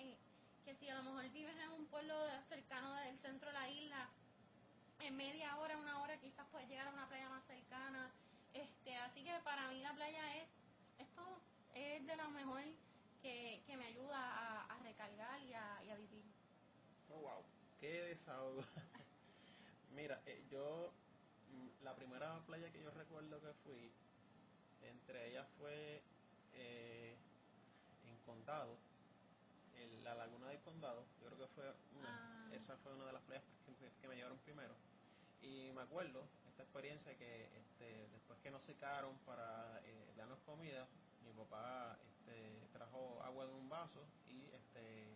que 0.63 0.75
si 0.75 0.88
a 0.88 0.95
lo 0.95 1.03
mejor 1.03 1.29
vives 1.32 1.58
en 1.58 1.71
un 1.71 1.86
pueblo 1.88 2.15
cercano 2.47 2.93
del 2.93 3.17
centro 3.17 3.49
de 3.49 3.53
la 3.53 3.69
isla, 3.69 4.10
en 4.99 5.17
media 5.17 5.58
hora, 5.58 5.77
una 5.77 5.99
hora 6.01 6.17
quizás 6.17 6.45
puedes 6.51 6.69
llegar 6.69 6.88
a 6.88 6.91
una 6.91 7.08
playa 7.08 7.29
más 7.29 7.43
cercana. 7.45 8.12
Este, 8.53 8.95
así 8.97 9.23
que 9.23 9.34
para 9.43 9.67
mí 9.69 9.82
la 9.82 9.93
playa 9.93 10.38
es, 10.38 10.47
es 11.75 12.05
de 12.05 12.15
lo 12.15 12.29
mejor 12.32 12.62
que, 13.21 13.62
que 13.65 13.77
me 13.77 13.86
ayuda 13.86 14.17
a, 14.17 14.65
a 14.65 14.79
recargar 14.79 15.41
y 15.43 15.53
a, 15.53 15.84
y 15.86 15.89
a 15.91 15.95
vivir. 15.95 16.23
Oh, 17.12 17.19
wow, 17.21 17.43
qué 17.79 18.01
desahogo. 18.03 18.63
Mira, 19.95 20.21
eh, 20.25 20.41
yo, 20.51 20.91
mm, 21.51 21.84
la 21.84 21.95
primera 21.95 22.39
playa 22.45 22.71
que 22.71 22.82
yo 22.82 22.91
recuerdo 22.91 23.39
que 23.41 23.53
fui, 23.65 23.91
entre 24.88 25.29
ellas 25.29 25.47
fue 25.58 26.01
eh, 26.55 27.15
en 28.08 28.17
Condado, 28.25 28.75
en 29.77 30.03
la 30.03 30.15
laguna 30.15 30.47
del 30.49 30.60
Condado, 30.60 31.03
yo 31.21 31.27
creo 31.27 31.39
que 31.47 31.53
fue 31.55 31.73
una, 31.99 32.10
Ah. 32.10 32.55
esa 32.55 32.77
fue 32.77 32.93
una 32.93 33.05
de 33.05 33.13
las 33.13 33.21
playas 33.23 33.43
que, 33.65 33.71
me- 33.86 33.91
que 34.01 34.08
me 34.08 34.15
llevaron 34.15 34.38
primero. 34.39 34.73
Y 35.41 35.71
me 35.73 35.82
acuerdo 35.82 36.23
esta 36.49 36.63
experiencia 36.63 37.15
que 37.17 37.45
este, 37.58 38.08
después 38.10 38.39
que 38.43 38.51
nos 38.51 38.63
secaron 38.63 39.17
para 39.25 39.82
eh, 39.86 40.13
darnos 40.17 40.39
comida, 40.45 40.86
mi 41.30 41.36
papá 41.36 41.98
este, 42.10 42.68
trajo 42.74 43.22
agua 43.24 43.46
en 43.46 43.52
un 43.52 43.70
vaso 43.70 44.02
y 44.28 44.50
este, 44.52 45.15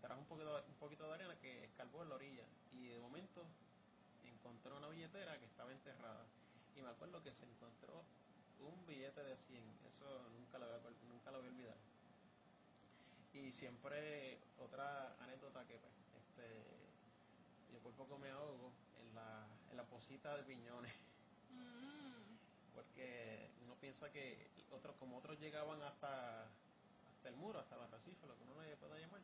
trajo 0.00 0.20
un 0.20 0.26
poquito, 0.26 0.64
un 0.66 0.74
poquito 0.74 1.06
de 1.06 1.14
arena 1.14 1.36
que 1.36 1.64
escarbó 1.64 2.02
en 2.02 2.08
la 2.08 2.14
orilla. 2.16 2.44
Y 2.72 2.88
de 2.88 2.98
momento 2.98 3.46
encontró 4.24 4.76
una 4.76 4.88
billetera 4.88 5.38
que 5.38 5.46
estaba 5.46 5.70
enterrada. 5.72 6.26
Y 6.74 6.82
me 6.82 6.88
acuerdo 6.88 7.22
que 7.22 7.32
se 7.32 7.46
encontró 7.46 8.04
un 8.60 8.86
billete 8.86 9.22
de 9.22 9.36
100. 9.36 9.62
Eso 9.88 10.28
nunca 10.30 10.58
lo 10.58 10.66
voy 10.66 10.74
a, 10.74 11.30
voy 11.30 11.46
a 11.46 11.50
olvidar. 11.50 11.76
Y 13.32 13.52
siempre 13.52 14.40
otra 14.58 15.14
anécdota 15.20 15.64
que 15.66 15.78
pues, 15.78 15.94
este, 16.16 16.64
yo 17.72 17.78
por 17.80 17.92
poco 17.92 18.18
me 18.18 18.30
ahogo 18.30 18.72
en 19.00 19.14
la, 19.14 19.46
en 19.70 19.76
la 19.76 19.84
posita 19.84 20.36
de 20.36 20.42
piñones. 20.42 20.92
Mm. 21.50 22.27
Porque 22.78 23.50
uno 23.64 23.74
piensa 23.80 24.08
que 24.12 24.46
otros, 24.70 24.94
como 25.00 25.18
otros 25.18 25.40
llegaban 25.40 25.82
hasta, 25.82 26.44
hasta 26.44 27.28
el 27.28 27.34
muro, 27.34 27.58
hasta 27.58 27.74
el 27.74 27.82
arrecife, 27.82 28.24
lo 28.28 28.36
que 28.36 28.44
uno 28.44 28.62
le 28.62 28.76
pueda 28.76 28.96
llamar, 29.00 29.20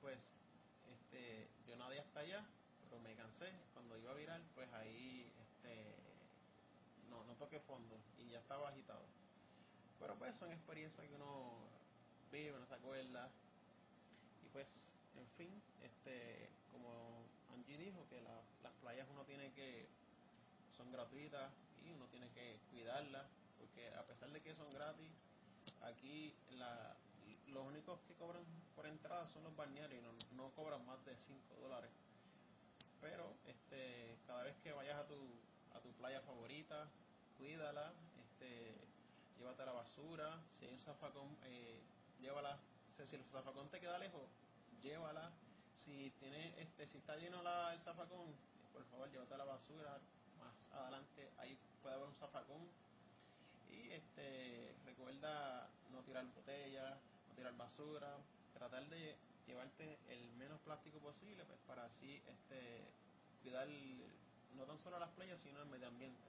pues 0.00 0.16
este, 0.90 1.48
yo 1.68 1.76
nadé 1.76 2.00
hasta 2.00 2.20
allá, 2.20 2.42
pero 2.88 2.98
me 3.02 3.14
cansé. 3.14 3.52
Cuando 3.74 3.98
iba 3.98 4.12
a 4.12 4.14
virar, 4.14 4.40
pues 4.54 4.72
ahí 4.72 5.30
este, 5.42 5.84
no, 7.10 7.22
no 7.24 7.34
toqué 7.34 7.60
fondo 7.60 7.94
y 8.18 8.30
ya 8.30 8.38
estaba 8.38 8.70
agitado. 8.70 9.04
Pero 10.00 10.14
pues 10.16 10.34
son 10.36 10.50
experiencias 10.50 11.06
que 11.06 11.14
uno 11.14 11.52
vive, 12.32 12.56
uno 12.56 12.64
se 12.64 12.74
acuerda. 12.74 13.28
Y 14.46 14.48
pues, 14.48 14.66
en 15.18 15.28
fin, 15.36 15.62
este, 15.84 16.48
como 16.72 16.88
Angie 17.52 17.76
dijo, 17.76 17.98
que 18.08 18.22
la- 18.22 18.40
las 18.62 18.72
playas 18.80 19.06
uno 19.12 19.24
tiene 19.24 19.52
que, 19.52 19.86
son 20.74 20.90
gratuitas 20.90 21.52
uno 21.90 22.06
tiene 22.06 22.30
que 22.30 22.60
cuidarlas, 22.70 23.26
porque 23.58 23.88
a 23.94 24.02
pesar 24.04 24.30
de 24.30 24.40
que 24.40 24.54
son 24.54 24.70
gratis, 24.70 25.10
aquí 25.82 26.34
la, 26.52 26.96
los 27.48 27.66
únicos 27.66 28.00
que 28.08 28.14
cobran 28.14 28.42
por 28.74 28.86
entrada 28.86 29.26
son 29.28 29.44
los 29.44 29.54
balnearios 29.56 30.02
y 30.30 30.34
no, 30.34 30.50
cobran 30.50 30.84
más 30.86 31.04
de 31.04 31.16
5 31.16 31.54
dólares. 31.60 31.90
Pero 33.00 33.34
este, 33.46 34.18
cada 34.26 34.44
vez 34.44 34.56
que 34.62 34.72
vayas 34.72 34.98
a 34.98 35.06
tu, 35.06 35.18
a 35.74 35.80
tu 35.80 35.90
playa 35.92 36.20
favorita, 36.22 36.88
cuídala, 37.38 37.92
este, 38.22 38.74
llévate 39.38 39.66
la 39.66 39.72
basura, 39.72 40.40
si 40.52 40.66
hay 40.66 40.72
un 40.74 40.80
zafacón, 40.80 41.36
eh, 41.44 41.80
llévala, 42.20 42.58
o 43.00 43.06
si 43.06 43.16
el 43.16 43.24
zafacón 43.24 43.68
te 43.70 43.80
queda 43.80 43.98
lejos, 43.98 44.22
llévala, 44.80 45.30
si 45.74 46.10
tiene, 46.20 46.60
este, 46.60 46.86
si 46.86 46.98
está 46.98 47.16
lleno 47.16 47.40
el 47.70 47.80
zafacón, 47.80 48.34
por 48.72 48.84
favor 48.86 49.10
llévate 49.10 49.36
la 49.36 49.44
basura, 49.44 49.98
adelante 50.74 51.30
ahí 51.38 51.56
puede 51.82 51.94
haber 51.94 52.08
un 52.08 52.14
zafacón, 52.14 52.62
y 53.70 53.90
este 53.92 54.74
recuerda 54.84 55.68
no 55.90 56.00
tirar 56.02 56.24
botellas, 56.26 56.98
no 57.28 57.34
tirar 57.34 57.56
basura, 57.56 58.16
tratar 58.54 58.86
de 58.88 59.16
llevarte 59.46 59.98
el 60.08 60.32
menos 60.34 60.60
plástico 60.60 60.98
posible 60.98 61.44
pues 61.44 61.58
para 61.66 61.84
así 61.84 62.22
este 62.28 62.84
cuidar 63.42 63.68
no 64.54 64.64
tan 64.64 64.78
solo 64.78 64.98
las 64.98 65.10
playas 65.10 65.40
sino 65.40 65.60
el 65.60 65.68
medio 65.68 65.88
ambiente. 65.88 66.22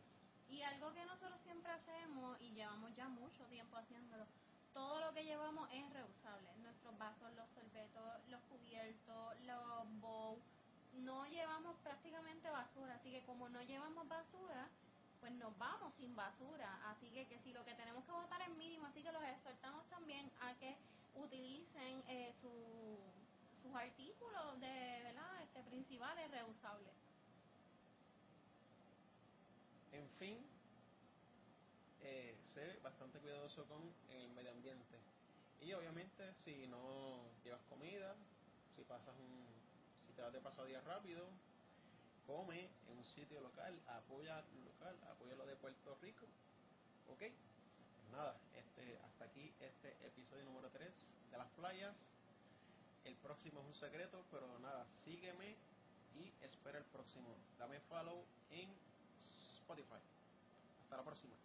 Y 0.49 0.61
algo 0.61 0.93
que 0.93 1.05
nosotros 1.05 1.39
siempre 1.43 1.71
hacemos 1.71 2.39
y 2.41 2.51
llevamos 2.51 2.95
ya 2.95 3.07
mucho 3.07 3.43
tiempo 3.45 3.77
haciéndolo, 3.77 4.25
todo 4.73 4.99
lo 4.99 5.13
que 5.13 5.23
llevamos 5.23 5.69
es 5.71 5.89
reusable. 5.91 6.49
Nuestros 6.61 6.97
vasos, 6.97 7.33
los 7.33 7.49
sorbetos, 7.49 8.29
los 8.29 8.41
cubiertos, 8.43 9.39
los 9.41 10.01
bowls, 10.01 10.43
no 10.99 11.25
llevamos 11.27 11.75
prácticamente 11.83 12.49
basura. 12.49 12.95
Así 12.95 13.11
que 13.11 13.23
como 13.23 13.49
no 13.49 13.61
llevamos 13.63 14.07
basura, 14.07 14.69
pues 15.19 15.31
nos 15.33 15.57
vamos 15.57 15.93
sin 15.95 16.15
basura. 16.15 16.79
Así 16.91 17.09
que, 17.09 17.25
que 17.27 17.39
si 17.39 17.53
lo 17.53 17.63
que 17.65 17.73
tenemos 17.75 18.03
que 18.05 18.11
botar 18.11 18.41
es 18.41 18.49
mínimo, 18.57 18.85
así 18.87 19.01
que 19.01 19.11
los 19.11 19.23
exhortamos 19.23 19.85
también 19.89 20.31
a 20.41 20.53
que 20.55 20.75
utilicen 21.15 22.03
eh, 22.07 22.33
su, 22.41 22.97
sus 23.61 23.75
artículos 23.75 24.59
de 24.59 25.01
verdad 25.03 25.41
este 25.43 25.63
principales 25.63 26.29
reusables. 26.31 26.93
En 29.91 30.09
fin, 30.17 30.43
eh, 32.01 32.37
sé 32.43 32.79
bastante 32.81 33.19
cuidadoso 33.19 33.65
con 33.65 33.81
el 34.09 34.29
medio 34.31 34.51
ambiente. 34.51 34.99
Y 35.61 35.71
obviamente 35.73 36.33
si 36.33 36.67
no 36.67 37.29
llevas 37.43 37.61
comida, 37.69 38.15
si 38.75 38.83
pasas 38.83 39.15
un, 39.17 39.62
te 40.15 40.21
vas 40.21 40.33
de 40.33 40.39
pasadía 40.39 40.81
rápido, 40.81 41.27
come 42.25 42.69
en 42.87 42.97
un 42.97 43.03
sitio 43.03 43.41
local, 43.41 43.79
apoya 43.87 44.41
lo 44.53 44.63
local, 44.65 44.95
apoya 45.09 45.35
lo 45.35 45.45
de 45.45 45.55
Puerto 45.55 45.97
Rico, 46.01 46.25
¿ok? 47.07 47.19
Pues 47.19 48.09
nada, 48.11 48.35
este, 48.55 48.97
hasta 48.99 49.25
aquí 49.25 49.53
este 49.59 49.89
episodio 50.05 50.45
número 50.45 50.69
3 50.69 50.93
de 51.31 51.37
las 51.37 51.47
playas. 51.51 51.95
El 53.05 53.15
próximo 53.17 53.59
es 53.61 53.67
un 53.67 53.75
secreto, 53.75 54.23
pero 54.31 54.47
nada, 54.59 54.85
sígueme 55.03 55.55
y 56.15 56.31
espera 56.41 56.77
el 56.77 56.85
próximo. 56.85 57.35
Dame 57.57 57.79
follow 57.81 58.23
en 58.51 58.69
Spotify. 59.59 59.99
Hasta 60.81 60.97
la 60.97 61.03
próxima. 61.03 61.35